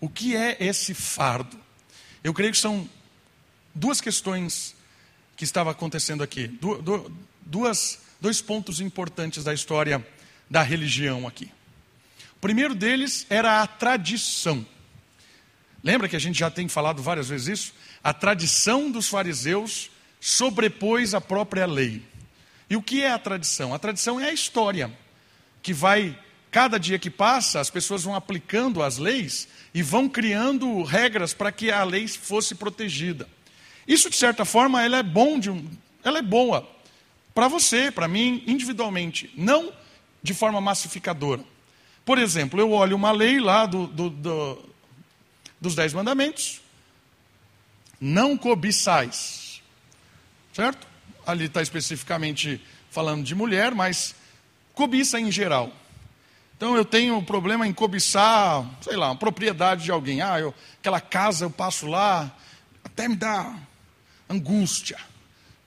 [0.00, 1.56] O que é esse fardo?
[2.24, 2.90] Eu creio que são
[3.72, 4.74] duas questões
[5.36, 6.48] que estavam acontecendo aqui,
[7.46, 10.04] duas, dois pontos importantes da história
[10.50, 11.52] da religião aqui.
[12.34, 14.66] O primeiro deles era a tradição.
[15.80, 17.74] Lembra que a gente já tem falado várias vezes isso?
[18.02, 19.88] A tradição dos fariseus
[20.20, 22.02] sobrepôs a própria lei.
[22.68, 23.72] E o que é a tradição?
[23.72, 24.90] A tradição é a história,
[25.62, 26.18] que vai,
[26.50, 31.52] cada dia que passa, as pessoas vão aplicando as leis e vão criando regras para
[31.52, 33.28] que a lei fosse protegida.
[33.86, 35.68] Isso, de certa forma, ela é, bom de um,
[36.02, 36.68] ela é boa
[37.34, 39.32] para você, para mim, individualmente.
[39.36, 39.72] Não
[40.22, 41.42] de forma massificadora.
[42.04, 44.68] Por exemplo, eu olho uma lei lá do, do, do,
[45.60, 46.60] dos Dez Mandamentos,
[48.00, 49.62] não cobiçais,
[50.52, 50.86] certo?
[51.26, 52.60] Ali está especificamente
[52.90, 54.14] falando de mulher, mas
[54.74, 55.72] cobiça em geral.
[56.60, 60.20] Então eu tenho um problema em cobiçar, sei lá, uma propriedade de alguém.
[60.20, 62.30] Ah, eu, aquela casa eu passo lá,
[62.84, 63.56] até me dá
[64.28, 64.98] angústia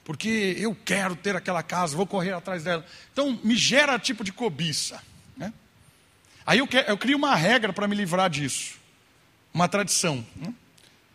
[0.04, 2.86] porque eu quero ter aquela casa, vou correr atrás dela.
[3.12, 5.02] Então, me gera tipo de cobiça.
[5.38, 5.54] Né?
[6.46, 8.76] Aí eu, eu crio uma regra para me livrar disso,
[9.54, 10.26] uma tradição.
[10.36, 10.54] Né?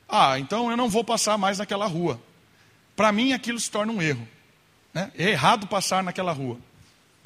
[0.08, 2.20] Ah, então eu não vou passar mais naquela rua.
[2.96, 4.26] Para mim, aquilo se torna um erro.
[4.92, 5.12] Né?
[5.16, 6.58] É errado passar naquela rua.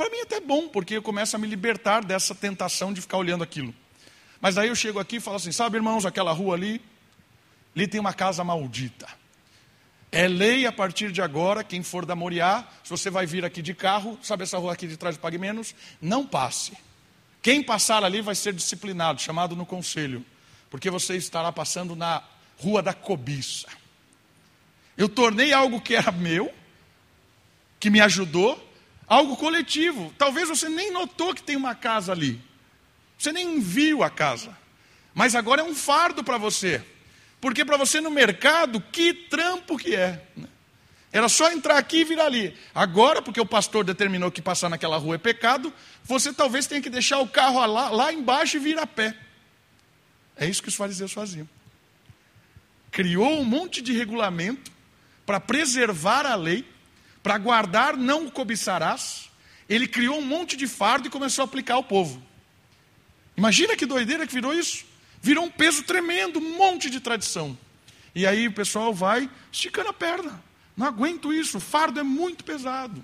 [0.02, 3.18] Para mim, é até bom, porque eu começo a me libertar dessa tentação de ficar
[3.18, 3.72] olhando aquilo.
[4.40, 6.82] Mas aí eu chego aqui e falo assim: sabe, irmãos, aquela rua ali,
[7.76, 9.06] ali tem uma casa maldita.
[10.10, 13.62] É lei a partir de agora, quem for da Moriá, se você vai vir aqui
[13.62, 15.72] de carro, sabe essa rua aqui de trás do Pague Menos?
[16.00, 16.76] Não passe.
[17.40, 20.26] Quem passar ali vai ser disciplinado, chamado no conselho,
[20.68, 22.24] porque você estará passando na
[22.58, 23.68] rua da cobiça.
[24.96, 26.52] Eu tornei algo que era meu
[27.78, 28.71] que me ajudou,
[29.12, 30.12] algo coletivo.
[30.16, 32.40] Talvez você nem notou que tem uma casa ali.
[33.18, 34.56] Você nem viu a casa.
[35.14, 36.82] Mas agora é um fardo para você.
[37.38, 40.26] Porque para você no mercado, que trampo que é.
[40.34, 40.48] Né?
[41.12, 42.56] Era só entrar aqui e vir ali.
[42.74, 45.70] Agora, porque o pastor determinou que passar naquela rua é pecado,
[46.02, 49.14] você talvez tenha que deixar o carro lá, lá embaixo e vir a pé.
[50.34, 51.46] É isso que os fariseus faziam.
[52.90, 54.72] Criou um monte de regulamento
[55.26, 56.64] para preservar a lei,
[57.22, 59.30] para guardar não cobiçarás.
[59.68, 62.22] Ele criou um monte de fardo e começou a aplicar ao povo.
[63.36, 64.84] Imagina que doideira que virou isso.
[65.20, 67.56] Virou um peso tremendo, um monte de tradição.
[68.14, 70.42] E aí o pessoal vai esticando a perna.
[70.76, 73.02] Não aguento isso, o fardo é muito pesado.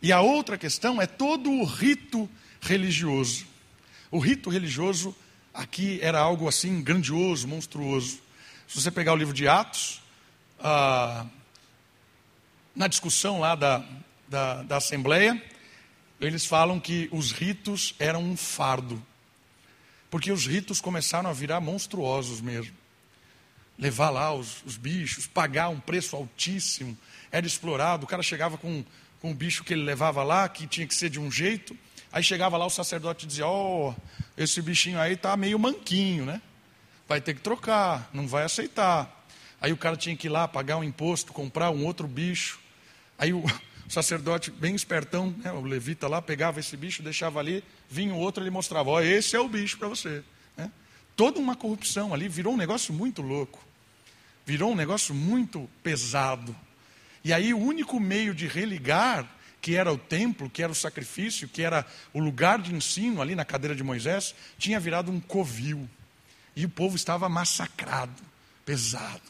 [0.00, 2.28] E a outra questão é todo o rito
[2.60, 3.46] religioso.
[4.10, 5.16] O rito religioso
[5.54, 8.20] aqui era algo assim grandioso, monstruoso.
[8.68, 10.02] Se você pegar o livro de Atos,
[10.60, 11.26] ah,
[12.74, 13.84] na discussão lá da,
[14.28, 15.40] da, da Assembleia,
[16.20, 19.04] eles falam que os ritos eram um fardo.
[20.10, 22.74] Porque os ritos começaram a virar monstruosos mesmo.
[23.78, 26.96] Levar lá os, os bichos, pagar um preço altíssimo,
[27.30, 28.04] era explorado.
[28.04, 28.84] O cara chegava com,
[29.20, 31.76] com o bicho que ele levava lá, que tinha que ser de um jeito.
[32.12, 33.94] Aí chegava lá o sacerdote e dizia: Ó, oh,
[34.36, 36.42] esse bichinho aí tá meio manquinho, né?
[37.08, 39.26] Vai ter que trocar, não vai aceitar.
[39.60, 42.60] Aí o cara tinha que ir lá pagar um imposto, comprar um outro bicho.
[43.22, 43.44] Aí o,
[43.88, 48.42] sacerdote, bem espertão, né, o levita lá, pegava esse bicho, deixava ali, vinha o outro,
[48.42, 50.24] ele mostrava: Ó, esse é o bicho para você.
[50.56, 50.68] Né?
[51.14, 53.64] Toda uma corrupção ali, virou um negócio muito louco.
[54.44, 56.56] Virou um negócio muito pesado.
[57.22, 59.24] E aí o único meio de religar,
[59.60, 63.36] que era o templo, que era o sacrifício, que era o lugar de ensino ali
[63.36, 65.88] na cadeira de Moisés, tinha virado um covil.
[66.56, 68.20] E o povo estava massacrado,
[68.64, 69.22] pesado.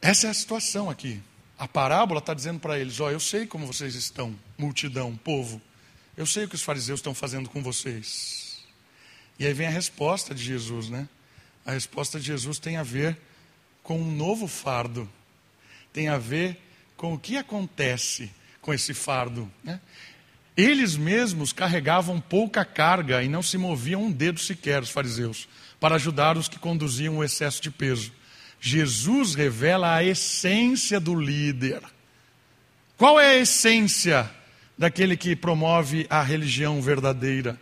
[0.00, 1.22] Essa é a situação aqui.
[1.58, 5.60] A parábola está dizendo para eles: Ó, oh, eu sei como vocês estão, multidão, povo.
[6.16, 8.64] Eu sei o que os fariseus estão fazendo com vocês.
[9.38, 11.08] E aí vem a resposta de Jesus, né?
[11.64, 13.16] A resposta de Jesus tem a ver
[13.82, 15.10] com um novo fardo,
[15.92, 16.58] tem a ver
[16.96, 19.50] com o que acontece com esse fardo.
[19.64, 19.80] Né?
[20.56, 25.94] Eles mesmos carregavam pouca carga e não se moviam um dedo sequer, os fariseus, para
[25.94, 28.12] ajudar os que conduziam o excesso de peso.
[28.60, 31.80] Jesus revela a essência do líder.
[32.98, 34.30] Qual é a essência
[34.76, 37.58] daquele que promove a religião verdadeira?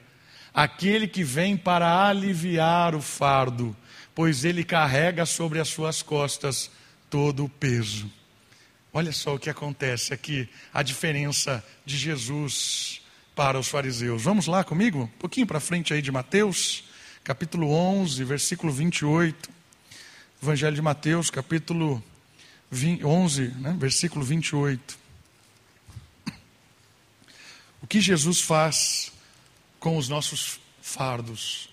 [0.52, 3.76] Aquele que vem para aliviar o fardo,
[4.12, 6.68] pois ele carrega sobre as suas costas
[7.08, 8.10] todo o peso.
[8.92, 13.00] Olha só o que acontece aqui, a diferença de Jesus
[13.36, 14.22] para os fariseus.
[14.22, 15.02] Vamos lá comigo?
[15.02, 16.82] Um pouquinho para frente aí de Mateus,
[17.22, 19.57] capítulo 11, versículo 28.
[20.40, 22.02] Evangelho de Mateus, capítulo
[22.70, 24.96] 20, 11, né, versículo 28.
[27.82, 29.10] O que Jesus faz
[29.80, 31.68] com os nossos fardos?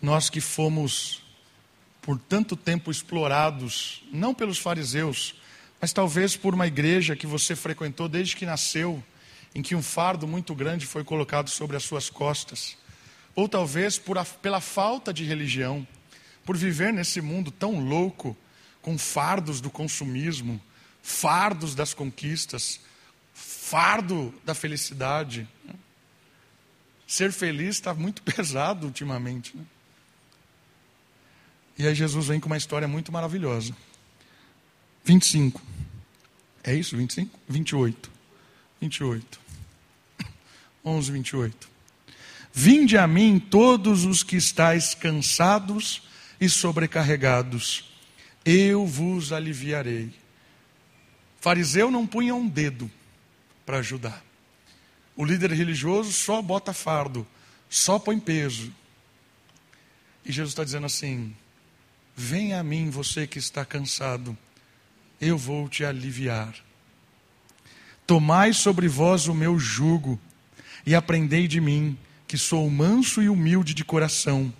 [0.00, 1.22] Nós que fomos
[2.00, 5.34] por tanto tempo explorados, não pelos fariseus,
[5.78, 9.04] mas talvez por uma igreja que você frequentou desde que nasceu,
[9.54, 12.78] em que um fardo muito grande foi colocado sobre as suas costas,
[13.34, 15.86] ou talvez por a, pela falta de religião
[16.44, 18.36] por viver nesse mundo tão louco,
[18.82, 20.60] com fardos do consumismo,
[21.02, 22.80] fardos das conquistas,
[23.32, 25.48] fardo da felicidade.
[27.06, 29.56] Ser feliz está muito pesado ultimamente.
[29.56, 29.64] Né?
[31.78, 33.74] E aí Jesus vem com uma história muito maravilhosa.
[35.04, 35.60] 25.
[36.62, 36.96] É isso?
[36.96, 37.38] 25?
[37.48, 38.10] 28.
[38.80, 39.40] 28.
[40.84, 41.68] 11, 28.
[42.52, 46.03] Vinde a mim todos os que estáis cansados
[46.44, 47.90] e sobrecarregados,
[48.44, 50.12] eu vos aliviarei.
[51.40, 52.90] Fariseu não punha um dedo
[53.64, 54.22] para ajudar.
[55.16, 57.26] O líder religioso só bota fardo,
[57.70, 58.70] só põe peso.
[60.22, 61.34] E Jesus está dizendo assim:
[62.14, 64.36] Venha a mim, você que está cansado,
[65.18, 66.54] eu vou te aliviar.
[68.06, 70.20] Tomai sobre vós o meu jugo
[70.84, 74.52] e aprendei de mim, que sou manso e humilde de coração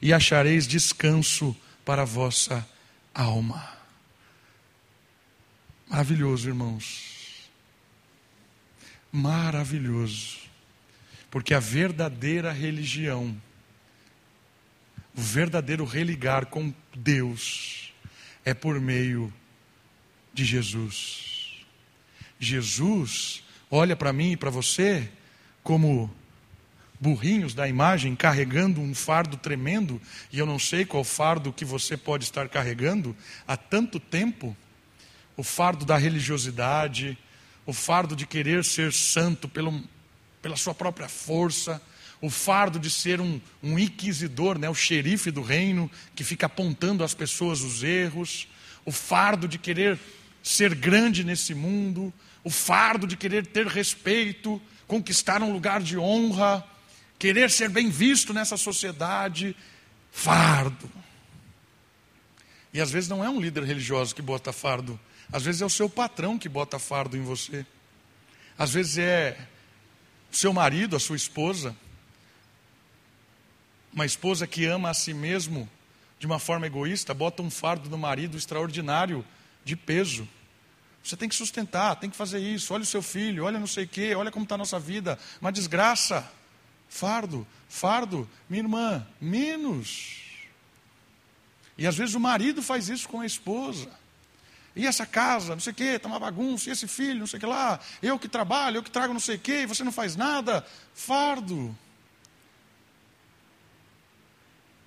[0.00, 2.66] e achareis descanso para a vossa
[3.14, 3.76] alma.
[5.88, 7.50] Maravilhoso, irmãos.
[9.12, 10.38] Maravilhoso.
[11.30, 13.40] Porque a verdadeira religião,
[15.16, 17.92] o verdadeiro religar com Deus,
[18.44, 19.32] é por meio
[20.32, 21.64] de Jesus.
[22.38, 25.10] Jesus olha para mim e para você
[25.62, 26.14] como
[26.98, 30.00] burrinhos da imagem carregando um fardo tremendo,
[30.32, 33.16] e eu não sei qual fardo que você pode estar carregando
[33.46, 34.56] há tanto tempo,
[35.36, 37.18] o fardo da religiosidade,
[37.66, 39.82] o fardo de querer ser santo pelo,
[40.40, 41.82] pela sua própria força,
[42.20, 47.04] o fardo de ser um, um inquisidor, né, o xerife do reino, que fica apontando
[47.04, 48.48] às pessoas os erros,
[48.84, 49.98] o fardo de querer
[50.42, 56.64] ser grande nesse mundo, o fardo de querer ter respeito, conquistar um lugar de honra,
[57.18, 59.56] querer ser bem visto nessa sociedade,
[60.10, 60.90] fardo.
[62.72, 64.98] E às vezes não é um líder religioso que bota fardo,
[65.32, 67.66] às vezes é o seu patrão que bota fardo em você.
[68.58, 69.38] Às vezes é
[70.32, 71.76] o seu marido, a sua esposa.
[73.92, 75.68] Uma esposa que ama a si mesmo
[76.18, 79.24] de uma forma egoísta, bota um fardo no marido extraordinário
[79.64, 80.26] de peso.
[81.02, 82.72] Você tem que sustentar, tem que fazer isso.
[82.72, 85.18] Olha o seu filho, olha não sei o quê, olha como está a nossa vida.
[85.40, 86.28] Uma desgraça.
[86.88, 90.22] Fardo, fardo, minha irmã, menos.
[91.76, 93.90] E às vezes o marido faz isso com a esposa.
[94.74, 97.38] E essa casa, não sei o quê, está uma bagunça, e esse filho, não sei
[97.38, 99.82] o que lá, eu que trabalho, eu que trago não sei o quê, e você
[99.82, 100.66] não faz nada.
[100.94, 101.76] Fardo.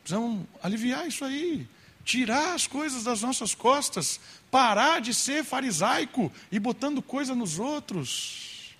[0.04, 1.68] Precisamos aliviar isso aí
[2.10, 4.20] tirar as coisas das nossas costas,
[4.50, 8.76] parar de ser farisaico e botando coisa nos outros.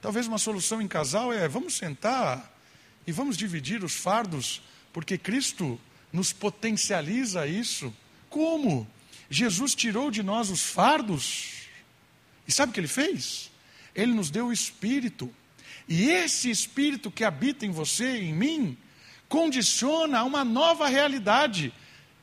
[0.00, 2.52] Talvez uma solução em casal é: vamos sentar
[3.06, 5.78] e vamos dividir os fardos, porque Cristo
[6.12, 7.94] nos potencializa isso.
[8.30, 8.86] Como?
[9.28, 11.68] Jesus tirou de nós os fardos.
[12.46, 13.50] E sabe o que ele fez?
[13.94, 15.32] Ele nos deu o Espírito.
[15.88, 18.78] E esse Espírito que habita em você e em mim
[19.28, 21.72] condiciona uma nova realidade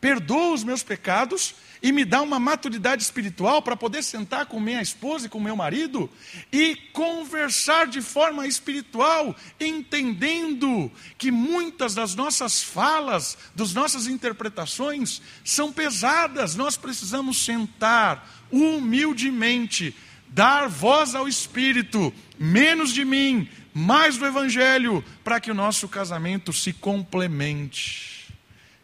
[0.02, 4.82] perdoa os meus pecados e me dá uma maturidade espiritual para poder sentar com minha
[4.82, 6.10] esposa e com meu marido
[6.52, 15.72] e conversar de forma espiritual, entendendo que muitas das nossas falas, das nossas interpretações são
[15.72, 16.56] pesadas.
[16.56, 19.96] Nós precisamos sentar humildemente,
[20.28, 26.54] dar voz ao Espírito, menos de mim, mais do Evangelho, para que o nosso casamento
[26.54, 28.21] se complemente.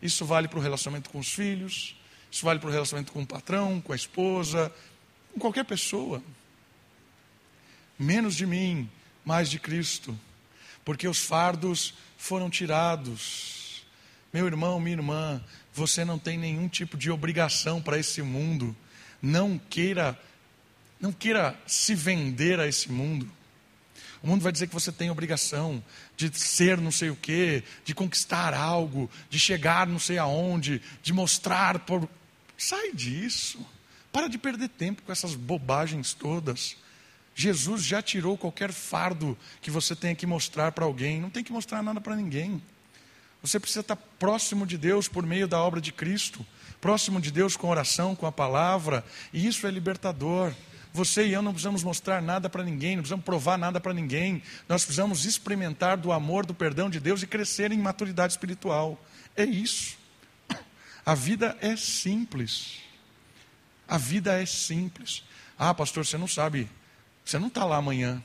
[0.02, 1.96] Isso vale para o relacionamento com os filhos,
[2.32, 4.72] isso vale para o relacionamento com o patrão, com a esposa,
[5.34, 6.22] com qualquer pessoa.
[7.98, 8.90] Menos de mim,
[9.26, 10.18] mais de Cristo,
[10.86, 13.86] porque os fardos foram tirados.
[14.32, 15.44] Meu irmão, minha irmã,
[15.74, 18.76] você não tem nenhum tipo de obrigação para esse mundo.
[19.22, 20.20] Não queira,
[21.00, 23.32] não queira se vender a esse mundo.
[24.22, 25.84] O mundo vai dizer que você tem obrigação
[26.16, 31.14] de ser não sei o quê, de conquistar algo, de chegar não sei aonde, de
[31.14, 32.08] mostrar por.
[32.58, 33.66] Sai disso.
[34.12, 36.76] Para de perder tempo com essas bobagens todas.
[37.36, 41.22] Jesus já tirou qualquer fardo que você tenha que mostrar para alguém.
[41.22, 42.62] Não tem que mostrar nada para ninguém.
[43.42, 46.46] Você precisa estar próximo de Deus por meio da obra de Cristo,
[46.82, 50.52] próximo de Deus com oração, com a palavra, e isso é libertador.
[50.98, 54.42] Você e eu não precisamos mostrar nada para ninguém, não precisamos provar nada para ninguém.
[54.68, 59.00] Nós precisamos experimentar do amor, do perdão de Deus e crescer em maturidade espiritual.
[59.36, 59.96] É isso.
[61.06, 62.80] A vida é simples.
[63.88, 65.24] A vida é simples.
[65.56, 66.68] Ah, pastor, você não sabe.
[67.24, 68.24] Você não está lá amanhã.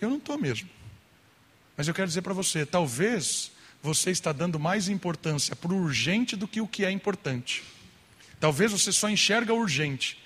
[0.00, 0.70] Eu não estou mesmo.
[1.76, 3.52] Mas eu quero dizer para você: talvez
[3.82, 7.62] você está dando mais importância para o urgente do que o que é importante.
[8.40, 10.24] Talvez você só enxerga o urgente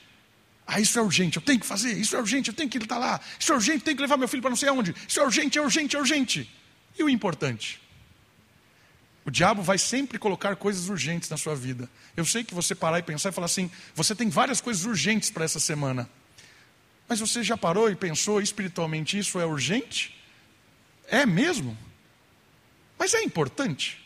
[0.72, 2.96] ah, isso é urgente, eu tenho que fazer, isso é urgente, eu tenho que estar
[2.96, 5.24] lá, isso é urgente, tenho que levar meu filho para não sei aonde, isso é
[5.24, 6.48] urgente, é urgente, é urgente.
[6.96, 7.80] E o importante?
[9.24, 11.90] O diabo vai sempre colocar coisas urgentes na sua vida.
[12.16, 15.28] Eu sei que você parar e pensar e falar assim: você tem várias coisas urgentes
[15.28, 16.08] para essa semana.
[17.08, 20.16] Mas você já parou e pensou espiritualmente isso é urgente?
[21.08, 21.76] É mesmo?
[22.96, 24.00] Mas é importante?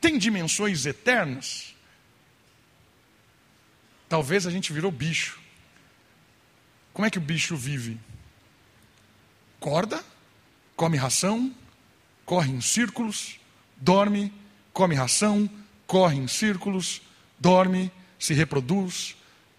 [0.00, 1.74] Tem dimensões eternas?
[4.08, 5.39] Talvez a gente virou bicho.
[6.92, 7.98] Como é que o bicho vive?
[9.58, 10.02] Corda,
[10.74, 11.54] come ração,
[12.24, 13.38] corre em círculos,
[13.76, 14.32] dorme,
[14.72, 15.48] come ração,
[15.86, 17.02] corre em círculos,
[17.38, 19.16] dorme, se reproduz,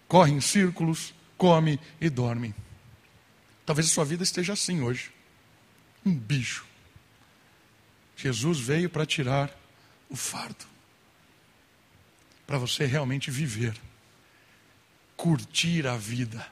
[0.08, 2.54] corre em círculos, come e dorme.
[3.64, 5.12] Talvez a sua vida esteja assim hoje.
[6.04, 6.66] Um bicho.
[8.16, 9.50] Jesus veio para tirar
[10.10, 10.64] o fardo.
[12.46, 13.74] Para você realmente viver.
[15.16, 16.44] Curtir a vida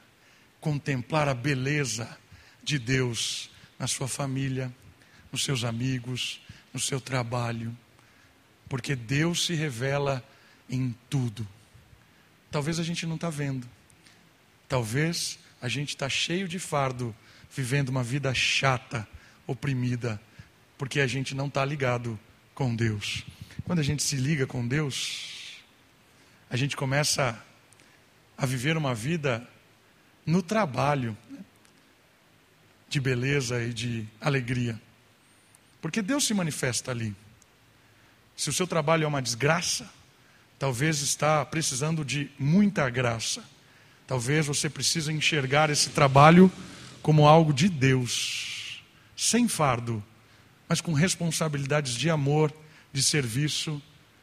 [0.61, 2.17] contemplar a beleza
[2.63, 4.71] de Deus na sua família,
[5.31, 6.39] nos seus amigos,
[6.71, 7.75] no seu trabalho,
[8.69, 10.23] porque Deus se revela
[10.69, 11.45] em tudo.
[12.51, 13.67] Talvez a gente não está vendo,
[14.69, 17.13] talvez a gente está cheio de fardo,
[17.53, 19.07] vivendo uma vida chata,
[19.47, 20.21] oprimida,
[20.77, 22.19] porque a gente não está ligado
[22.53, 23.25] com Deus.
[23.63, 25.57] Quando a gente se liga com Deus,
[26.49, 27.41] a gente começa
[28.37, 29.47] a viver uma vida
[30.25, 31.17] no trabalho
[32.89, 34.79] de beleza e de alegria.
[35.81, 37.15] Porque Deus se manifesta ali.
[38.35, 39.89] Se o seu trabalho é uma desgraça,
[40.59, 43.43] talvez está precisando de muita graça.
[44.05, 46.51] Talvez você precise enxergar esse trabalho
[47.01, 48.83] como algo de Deus,
[49.15, 50.03] sem fardo,
[50.67, 52.53] mas com responsabilidades de amor,
[52.93, 53.81] de serviço,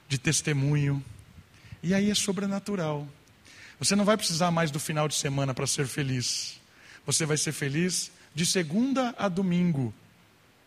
[0.08, 1.02] de testemunho.
[1.82, 3.08] E aí é sobrenatural.
[3.78, 6.60] Você não vai precisar mais do final de semana para ser feliz.
[7.06, 9.94] Você vai ser feliz de segunda a domingo,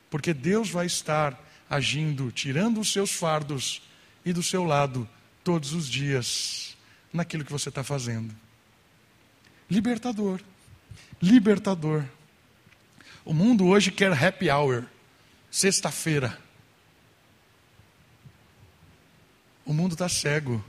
[0.09, 1.39] porque Deus vai estar
[1.69, 3.81] agindo, tirando os seus fardos
[4.25, 5.07] e do seu lado
[5.43, 6.75] todos os dias
[7.13, 8.33] naquilo que você está fazendo.
[9.69, 10.41] Libertador,
[11.21, 12.03] libertador.
[13.23, 14.85] O mundo hoje quer happy hour,
[15.49, 16.37] sexta-feira.
[19.65, 20.63] O mundo está cego.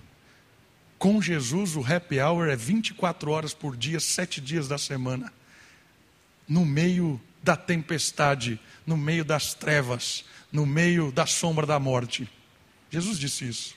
[1.03, 5.33] Com Jesus, o happy hour é 24 horas por dia, sete dias da semana.
[6.47, 12.31] No meio da tempestade, no meio das trevas, no meio da sombra da morte.
[12.89, 13.75] Jesus disse isso.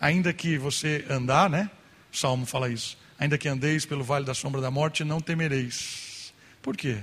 [0.00, 1.70] Ainda que você andar, né?
[2.12, 2.98] O Salmo fala isso.
[3.16, 6.34] Ainda que andeis pelo vale da sombra da morte, não temereis.
[6.60, 6.98] Por quê?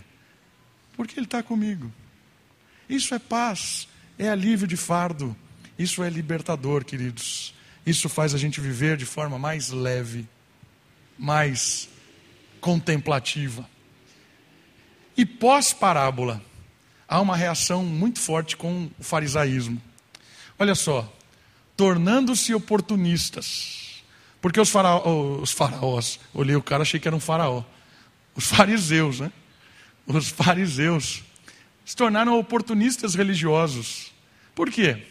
[0.92, 1.90] Porque Ele está comigo.
[2.90, 3.88] Isso é paz,
[4.20, 5.34] é alívio de fardo,
[5.80, 7.56] isso é libertador, queridos.
[7.88, 10.28] Isso faz a gente viver de forma mais leve,
[11.18, 11.88] mais
[12.60, 13.66] contemplativa.
[15.16, 16.44] E pós-parábola,
[17.08, 19.82] há uma reação muito forte com o farisaísmo.
[20.60, 21.10] Olha só,
[21.78, 24.04] tornando-se oportunistas.
[24.42, 24.70] Porque os,
[25.42, 27.64] os faraós, olhei o cara, achei que era um faraó.
[28.36, 29.32] Os fariseus, né?
[30.06, 31.24] Os fariseus
[31.86, 34.12] se tornaram oportunistas religiosos.
[34.54, 35.08] Por quê?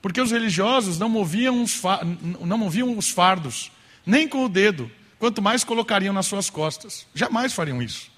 [0.00, 1.80] Porque os religiosos não moviam os,
[2.40, 3.70] não moviam os fardos,
[4.06, 7.06] nem com o dedo, quanto mais colocariam nas suas costas.
[7.14, 8.10] Jamais fariam isso.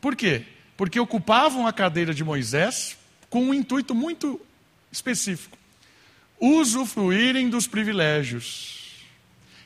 [0.00, 0.44] Por quê?
[0.76, 2.96] Porque ocupavam a cadeira de Moisés
[3.28, 4.40] com um intuito muito
[4.90, 5.58] específico:
[6.40, 8.78] usufruírem dos privilégios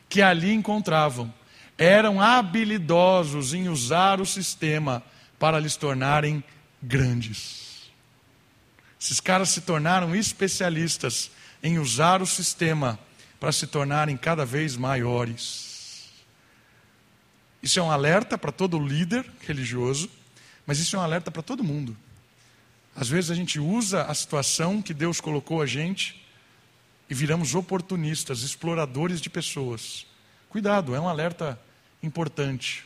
[0.08, 1.32] que ali encontravam.
[1.78, 5.02] Eram habilidosos em usar o sistema
[5.38, 6.44] para lhes tornarem
[6.82, 7.90] grandes.
[9.00, 11.30] Esses caras se tornaram especialistas
[11.62, 12.98] em usar o sistema
[13.38, 16.10] para se tornarem cada vez maiores.
[17.62, 20.10] Isso é um alerta para todo líder religioso,
[20.66, 21.96] mas isso é um alerta para todo mundo.
[22.94, 26.24] Às vezes a gente usa a situação que Deus colocou a gente
[27.08, 30.06] e viramos oportunistas, exploradores de pessoas.
[30.48, 31.60] Cuidado, é um alerta
[32.02, 32.84] importante.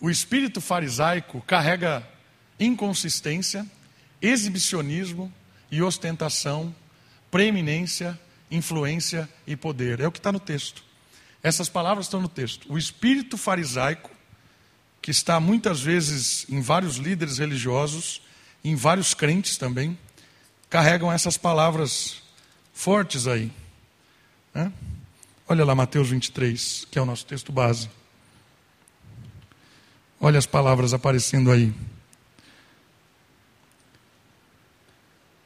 [0.00, 2.06] O espírito farisaico carrega
[2.58, 3.66] inconsistência,
[4.20, 5.32] exibicionismo,
[5.70, 6.74] e ostentação,
[7.30, 8.18] preeminência,
[8.50, 10.00] influência e poder.
[10.00, 10.82] É o que está no texto.
[11.42, 12.70] Essas palavras estão no texto.
[12.70, 14.10] O espírito farisaico,
[15.00, 18.20] que está muitas vezes em vários líderes religiosos,
[18.62, 19.98] em vários crentes também,
[20.68, 22.22] carregam essas palavras
[22.72, 23.50] fortes aí.
[24.54, 24.72] Né?
[25.48, 27.88] Olha lá Mateus 23, que é o nosso texto base.
[30.20, 31.72] Olha as palavras aparecendo aí.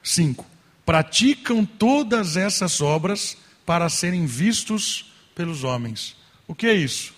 [0.05, 0.47] 5.
[0.85, 6.15] Praticam todas essas obras para serem vistos pelos homens.
[6.47, 7.15] O que é isso?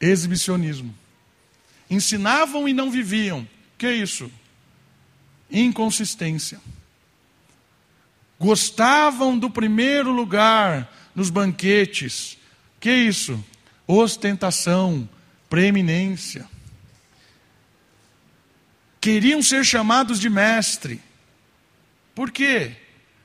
[0.00, 0.92] Exibicionismo.
[1.88, 3.40] Ensinavam e não viviam.
[3.42, 4.30] O que é isso?
[5.50, 6.60] Inconsistência.
[8.38, 12.38] Gostavam do primeiro lugar nos banquetes.
[12.76, 13.42] O que é isso?
[13.86, 15.08] Ostentação,
[15.48, 16.48] preeminência.
[19.00, 21.00] Queriam ser chamados de mestre
[22.20, 22.72] por quê?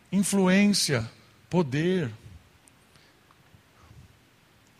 [0.10, 1.06] Influência,
[1.50, 2.10] poder.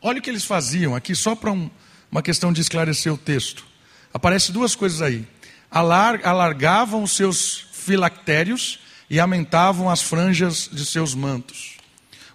[0.02, 1.70] Olha o que eles faziam aqui, só para um,
[2.10, 3.66] uma questão de esclarecer o texto.
[4.14, 5.28] Aparece duas coisas aí.
[5.70, 11.76] Alar, alargavam os seus filactérios e aumentavam as franjas de seus mantos.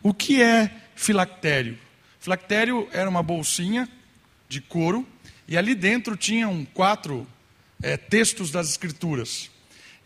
[0.03, 1.79] O que é filactério?
[2.21, 3.89] Filactério era uma bolsinha
[4.51, 5.09] de couro
[5.49, 7.27] e ali dentro tinham quatro
[7.83, 9.49] é, textos das Escrituras.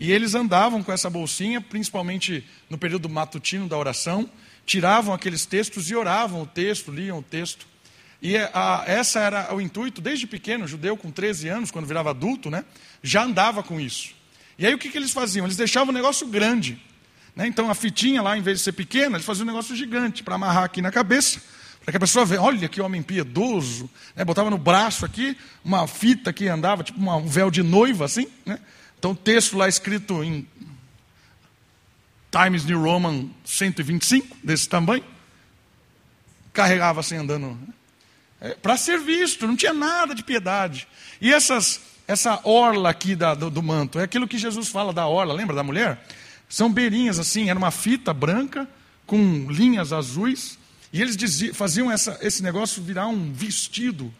[0.04, 4.28] E eles andavam com essa bolsinha, principalmente no período matutino da oração,
[4.66, 7.66] tiravam aqueles textos e oravam o texto, liam o texto.
[8.20, 12.50] E a, essa era o intuito, desde pequeno, judeu com 13 anos, quando virava adulto,
[12.50, 12.66] né,
[13.02, 14.10] já andava com isso.
[14.58, 15.46] E aí o que, que eles faziam?
[15.46, 16.78] Eles deixavam o negócio grande.
[17.34, 17.46] Né?
[17.46, 20.34] Então a fitinha lá, em vez de ser pequena, eles faziam um negócio gigante para
[20.34, 21.40] amarrar aqui na cabeça,
[21.82, 23.88] para que a pessoa veja, olha que homem piedoso.
[24.14, 24.22] Né?
[24.22, 25.34] Botava no braço aqui
[25.64, 28.60] uma fita que andava, tipo uma, um véu de noiva, assim, né?
[29.04, 30.48] Então, texto lá escrito em
[32.30, 35.04] Times New Roman 125, desse tamanho,
[36.54, 37.48] carregava assim andando.
[37.48, 37.74] Né?
[38.40, 40.88] é, para ser visto, não tinha nada de piedade.
[41.20, 45.06] E essas, essa orla aqui da, do, do, manto, é aquilo que Jesus fala da
[45.06, 46.02] orla, lembra da mulher?
[46.48, 48.66] São beirinhas assim, era uma fita branca
[49.04, 50.58] com linhas azuis,
[50.90, 54.10] e eles diziam, faziam essa, esse negócio virar um vestido,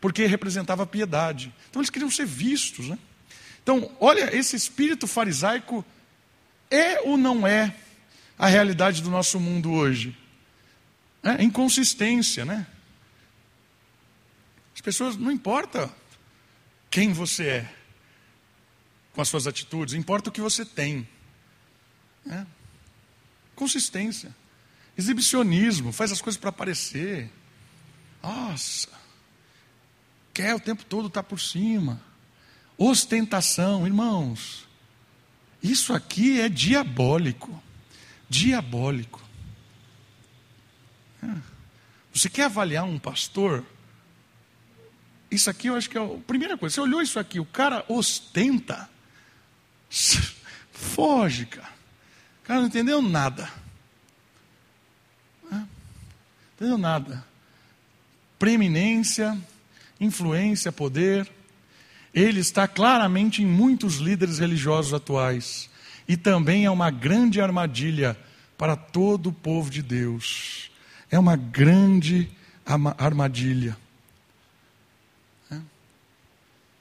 [0.00, 1.52] porque representava piedade.
[1.68, 2.90] Então eles queriam ser vistos.
[2.90, 2.96] Né?
[3.68, 5.84] Então, olha, esse espírito farisaico
[6.70, 7.76] é ou não é
[8.38, 10.16] a realidade do nosso mundo hoje?
[11.22, 12.66] É inconsistência, né?
[14.74, 15.94] As pessoas, não importa
[16.88, 17.74] quem você é
[19.12, 21.06] com as suas atitudes, importa o que você tem.
[22.26, 22.46] É.
[23.54, 24.34] Consistência.
[24.96, 27.30] Exibicionismo, faz as coisas para aparecer.
[28.22, 28.88] Nossa,
[30.32, 32.07] quer o tempo todo estar tá por cima.
[32.78, 34.68] Ostentação, irmãos.
[35.60, 37.60] Isso aqui é diabólico.
[38.30, 39.20] Diabólico.
[41.20, 41.34] É.
[42.14, 43.64] Você quer avaliar um pastor?
[45.28, 46.76] Isso aqui eu acho que é a primeira coisa.
[46.76, 48.88] Você olhou isso aqui, o cara ostenta.
[50.70, 51.72] Foge, cara.
[52.42, 53.52] O cara não entendeu nada.
[55.50, 55.68] Não
[56.54, 57.26] entendeu nada.
[58.38, 59.36] Preeminência,
[60.00, 61.28] influência, poder.
[62.14, 65.68] Ele está claramente em muitos líderes religiosos atuais.
[66.06, 68.18] E também é uma grande armadilha
[68.56, 70.70] para todo o povo de Deus.
[71.10, 72.30] É uma grande
[72.98, 73.76] armadilha.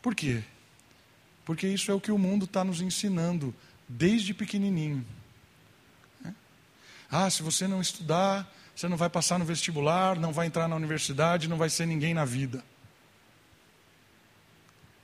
[0.02, 0.42] Por quê?
[1.44, 3.54] Porque isso é o que o mundo está nos ensinando
[3.88, 5.06] desde pequenininho.
[7.10, 10.76] Ah, se você não estudar, você não vai passar no vestibular, não vai entrar na
[10.76, 12.64] universidade, não vai ser ninguém na vida.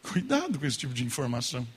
[0.04, 1.68] Cuidado com esse tipo de informação.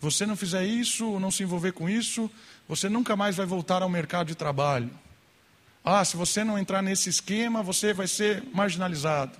[0.00, 2.30] Você não fizer isso, não se envolver com isso,
[2.68, 4.90] você nunca mais vai voltar ao mercado de trabalho.
[5.84, 9.38] Ah, se você não entrar nesse esquema, você vai ser marginalizado.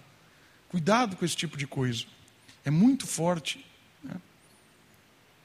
[0.69, 2.05] Cuidado com esse tipo de coisa.
[2.65, 3.65] É muito forte.
[4.03, 4.15] Né?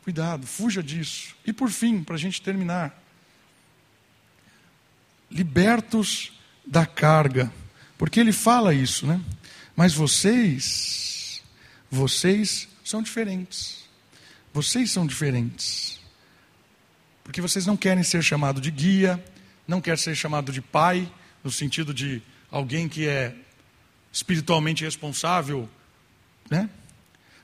[0.04, 1.36] Cuidado, fuja disso.
[1.46, 3.02] E por fim, para a gente terminar,
[5.30, 6.34] libertos
[6.66, 7.52] da carga.
[7.98, 9.20] Porque ele fala isso, né?
[9.76, 11.11] Mas vocês,
[11.92, 13.84] vocês são diferentes.
[14.54, 16.00] Vocês são diferentes.
[17.22, 19.24] Porque vocês não querem ser chamado de guia,
[19.68, 21.12] não querem ser chamado de pai,
[21.44, 23.36] no sentido de alguém que é
[24.12, 25.70] espiritualmente responsável,
[26.50, 26.70] né?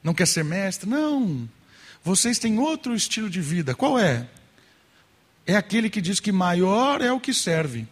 [0.02, 0.90] Não quer ser mestre?
[0.90, 1.50] Não.
[2.04, 3.76] Vocês têm outro estilo de vida.
[3.76, 4.30] Qual é?
[5.46, 7.86] É aquele que diz que maior é o que serve.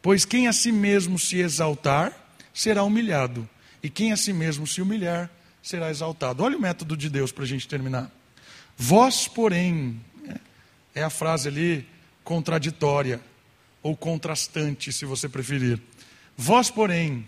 [0.00, 2.12] Pois quem a si mesmo se exaltar,
[2.52, 3.48] será humilhado.
[3.84, 5.30] E quem a si mesmo se humilhar,
[5.62, 6.42] será exaltado.
[6.42, 8.10] Olha o método de Deus para a gente terminar.
[8.78, 10.00] Vós, porém,
[10.94, 11.86] é a frase ali
[12.24, 13.20] contraditória,
[13.82, 15.78] ou contrastante, se você preferir.
[16.34, 17.26] Vós, porém,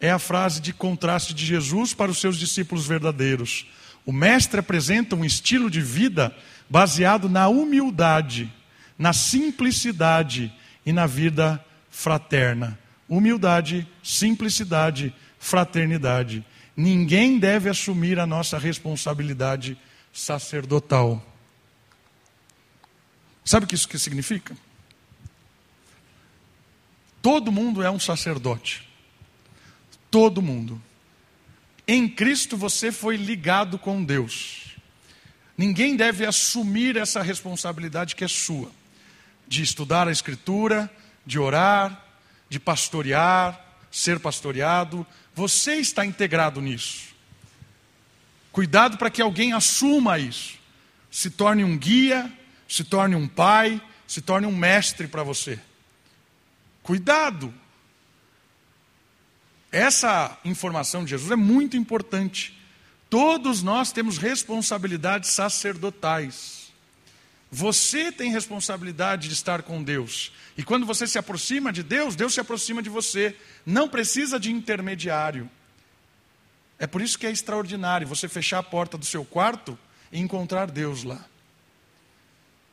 [0.00, 3.64] é a frase de contraste de Jesus para os seus discípulos verdadeiros.
[4.04, 6.36] O Mestre apresenta um estilo de vida
[6.68, 8.52] baseado na humildade,
[8.98, 10.52] na simplicidade
[10.84, 12.76] e na vida fraterna.
[13.08, 16.46] Humildade, simplicidade, fraternidade.
[16.76, 19.76] Ninguém deve assumir a nossa responsabilidade
[20.12, 21.20] sacerdotal.
[23.44, 24.56] Sabe o que isso significa?
[27.20, 28.88] Todo mundo é um sacerdote.
[30.12, 30.80] Todo mundo.
[31.88, 34.76] Em Cristo você foi ligado com Deus.
[35.58, 38.70] Ninguém deve assumir essa responsabilidade que é sua,
[39.48, 40.88] de estudar a Escritura,
[41.26, 42.00] de orar,
[42.48, 45.06] de pastorear, ser pastoreado.
[45.34, 47.12] Você está integrado nisso.
[48.50, 50.58] Cuidado para que alguém assuma isso,
[51.10, 52.30] se torne um guia,
[52.68, 55.58] se torne um pai, se torne um mestre para você.
[56.82, 57.52] Cuidado,
[59.70, 62.58] essa informação de Jesus é muito importante.
[63.08, 66.61] Todos nós temos responsabilidades sacerdotais.
[67.54, 70.32] Você tem responsabilidade de estar com Deus.
[70.56, 73.36] E quando você se aproxima de Deus, Deus se aproxima de você.
[73.66, 75.50] Não precisa de intermediário.
[76.78, 79.78] É por isso que é extraordinário você fechar a porta do seu quarto
[80.10, 81.22] e encontrar Deus lá.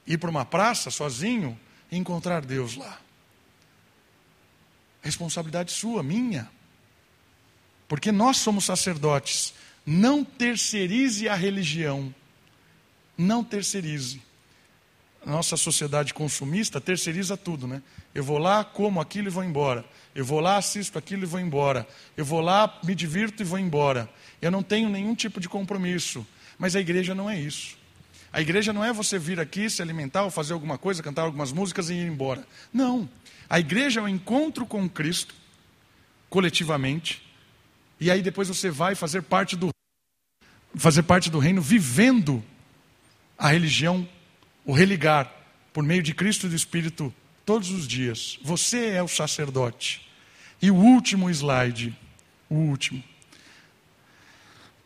[0.07, 1.59] Ir para uma praça sozinho
[1.91, 3.01] e encontrar Deus lá.
[5.01, 6.49] Responsabilidade sua, minha.
[7.85, 9.53] Porque nós somos sacerdotes.
[9.85, 12.15] Não terceirize a religião.
[13.17, 14.28] Não terceirize.
[15.25, 17.81] Nossa sociedade consumista terceiriza tudo, né?
[18.15, 19.85] Eu vou lá, como aquilo e vou embora.
[20.15, 21.87] Eu vou lá, assisto aquilo e vou embora.
[22.15, 24.09] Eu vou lá, me divirto e vou embora.
[24.41, 26.25] Eu não tenho nenhum tipo de compromisso.
[26.57, 27.77] Mas a igreja não é isso.
[28.31, 31.51] A igreja não é você vir aqui, se alimentar ou fazer alguma coisa, cantar algumas
[31.51, 32.45] músicas e ir embora.
[32.71, 33.09] Não.
[33.49, 35.33] A igreja é o encontro com Cristo
[36.29, 37.27] coletivamente,
[37.99, 39.69] e aí depois você vai fazer parte do
[40.75, 42.43] fazer parte do reino vivendo
[43.35, 44.07] a religião,
[44.69, 45.33] o religar
[45.73, 47.11] por meio de Cristo e do Espírito
[47.43, 48.37] todos os dias.
[48.43, 50.07] Você é o sacerdote.
[50.61, 51.97] E o último slide,
[52.47, 53.03] o último.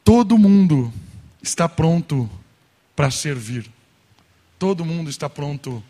[0.01, 0.93] Todo mundo
[1.41, 2.29] está pronto
[2.95, 3.69] para servir.
[4.57, 5.83] Todo mundo está pronto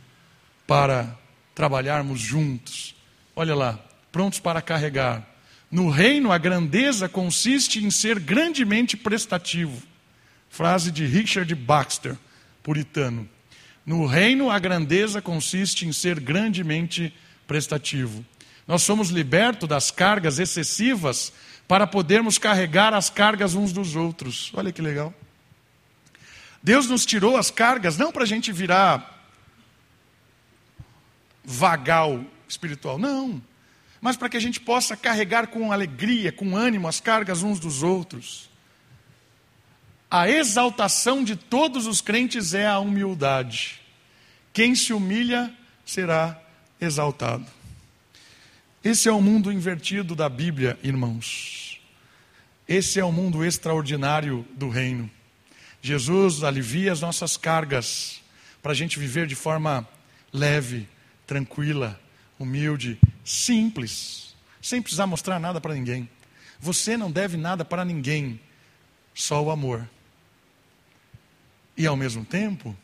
[0.65, 1.15] para
[1.53, 2.95] trabalharmos juntos.
[3.35, 3.79] Olha lá,
[4.11, 5.23] prontos para carregar.
[5.69, 9.83] No reino, a grandeza consiste em ser grandemente prestativo.
[10.49, 12.17] Frase de Richard Baxter,
[12.63, 13.29] puritano.
[13.86, 17.13] No reino, a grandeza consiste em ser grandemente
[17.45, 18.25] prestativo.
[18.67, 21.34] Nós somos libertos das cargas excessivas
[21.67, 24.51] para podermos carregar as cargas uns dos outros.
[24.53, 25.13] Olha que legal.
[26.61, 29.27] Deus nos tirou as cargas não para a gente virar
[31.43, 33.41] vagal espiritual, não.
[33.99, 37.84] Mas para que a gente possa carregar com alegria, com ânimo as cargas uns dos
[37.84, 38.49] outros.
[40.16, 43.82] A exaltação de todos os crentes é a humildade.
[44.53, 45.51] Quem se humilha
[45.84, 46.39] será
[46.80, 47.47] exaltado.
[48.84, 51.82] Esse é o mundo invertido da Bíblia, irmãos.
[52.70, 55.09] Esse é o mundo extraordinário do reino.
[55.82, 58.22] Jesus alivia as nossas cargas
[58.61, 59.89] para a gente viver de forma
[60.32, 60.88] leve,
[61.26, 61.99] tranquila,
[62.38, 66.07] humilde, simples, sem precisar mostrar nada para ninguém.
[66.59, 68.39] Você não deve nada para ninguém,
[69.16, 69.89] só o amor.
[71.76, 72.76] E ao mesmo tempo,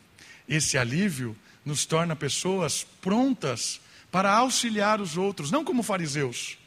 [0.48, 3.80] esse alívio nos torna pessoas prontas
[4.10, 6.58] para auxiliar os outros, não como fariseus,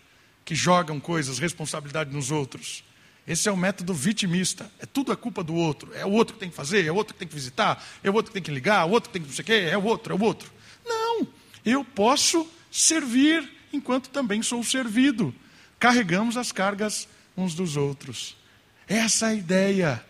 [0.45, 2.83] que jogam coisas, responsabilidade nos outros.
[3.27, 4.69] Esse é o método vitimista.
[4.79, 5.93] É tudo a culpa do outro.
[5.93, 8.09] É o outro que tem que fazer, é o outro que tem que visitar, é
[8.09, 9.45] o outro que tem que ligar, é o outro que tem que não sei o
[9.45, 10.51] quê, é o outro, é o outro.
[10.85, 11.27] Não,
[11.65, 15.33] eu posso servir enquanto também sou servido.
[15.79, 18.35] Carregamos as cargas uns dos outros.
[18.87, 20.05] Essa é a ideia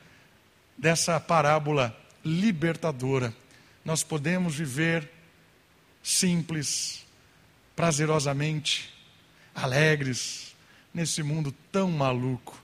[0.77, 3.33] dessa parábola libertadora.
[3.83, 5.09] Nós podemos viver
[6.01, 7.05] simples,
[7.75, 8.93] prazerosamente,
[9.53, 10.55] alegres,
[10.93, 12.61] nesse mundo tão maluco.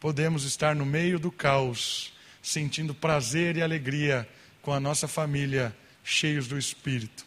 [0.00, 4.28] Podemos estar no meio do caos, sentindo prazer e alegria
[4.62, 7.24] com a nossa família, cheios do Espírito.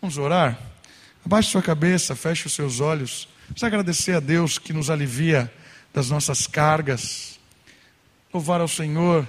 [0.00, 0.58] Vamos orar?
[1.24, 3.28] Abaixe sua cabeça, feche os seus olhos.
[3.48, 5.52] Vamos agradecer a Deus que nos alivia
[5.92, 7.38] das nossas cargas.
[8.32, 9.28] Louvar ao Senhor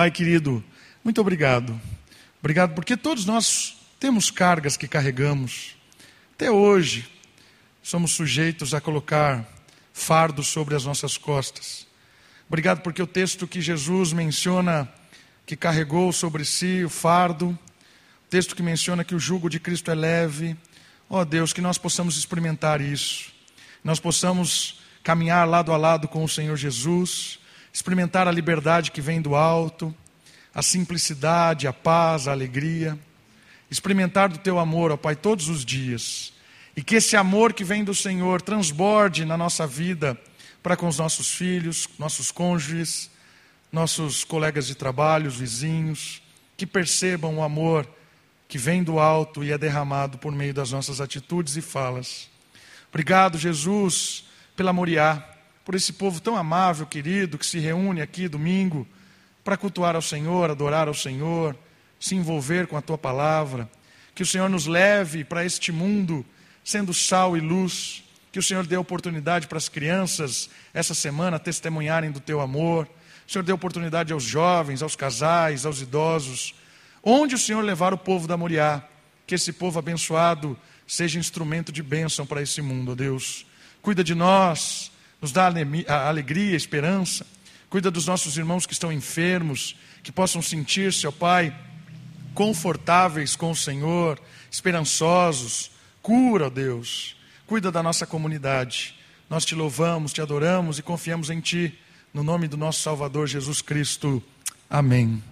[0.00, 0.64] Pai querido,
[1.04, 1.78] muito obrigado.
[2.38, 5.76] Obrigado porque todos nós temos cargas que carregamos.
[6.32, 7.06] Até hoje,
[7.82, 9.46] somos sujeitos a colocar
[9.92, 11.86] fardos sobre as nossas costas.
[12.48, 14.90] Obrigado porque o texto que Jesus menciona
[15.44, 19.90] que carregou sobre si o fardo, o texto que menciona que o jugo de Cristo
[19.90, 20.56] é leve.
[21.10, 23.30] Ó oh, Deus, que nós possamos experimentar isso.
[23.84, 27.38] Nós possamos caminhar lado a lado com o Senhor Jesus
[27.72, 29.94] experimentar a liberdade que vem do alto,
[30.54, 32.98] a simplicidade, a paz, a alegria,
[33.70, 36.32] experimentar do teu amor, ó Pai, todos os dias.
[36.76, 40.18] E que esse amor que vem do Senhor transborde na nossa vida
[40.62, 43.10] para com os nossos filhos, nossos cônjuges,
[43.72, 46.22] nossos colegas de trabalho, os vizinhos,
[46.56, 47.88] que percebam o amor
[48.48, 52.28] que vem do alto e é derramado por meio das nossas atitudes e falas.
[52.88, 54.24] Obrigado, Jesus,
[54.56, 55.24] pela Moriá
[55.70, 58.84] por esse povo tão amável, querido, que se reúne aqui domingo
[59.44, 61.56] para cultuar ao Senhor, adorar ao Senhor,
[62.00, 63.70] se envolver com a tua palavra.
[64.12, 66.26] Que o Senhor nos leve para este mundo
[66.64, 68.02] sendo sal e luz.
[68.32, 72.88] Que o Senhor dê oportunidade para as crianças essa semana testemunharem do teu amor.
[73.24, 76.52] O Senhor dê oportunidade aos jovens, aos casais, aos idosos.
[77.00, 78.82] Onde o Senhor levar o povo da Moriá,
[79.24, 83.46] que esse povo abençoado seja instrumento de bênção para esse mundo, ó Deus.
[83.80, 84.89] Cuida de nós,
[85.20, 85.52] nos dá
[86.08, 87.26] alegria, esperança.
[87.68, 91.56] Cuida dos nossos irmãos que estão enfermos, que possam sentir-se, ó Pai,
[92.34, 95.70] confortáveis com o Senhor, esperançosos.
[96.02, 97.16] Cura, ó Deus.
[97.46, 98.96] Cuida da nossa comunidade.
[99.28, 101.78] Nós te louvamos, te adoramos e confiamos em Ti.
[102.12, 104.22] No nome do nosso Salvador Jesus Cristo.
[104.68, 105.22] Amém.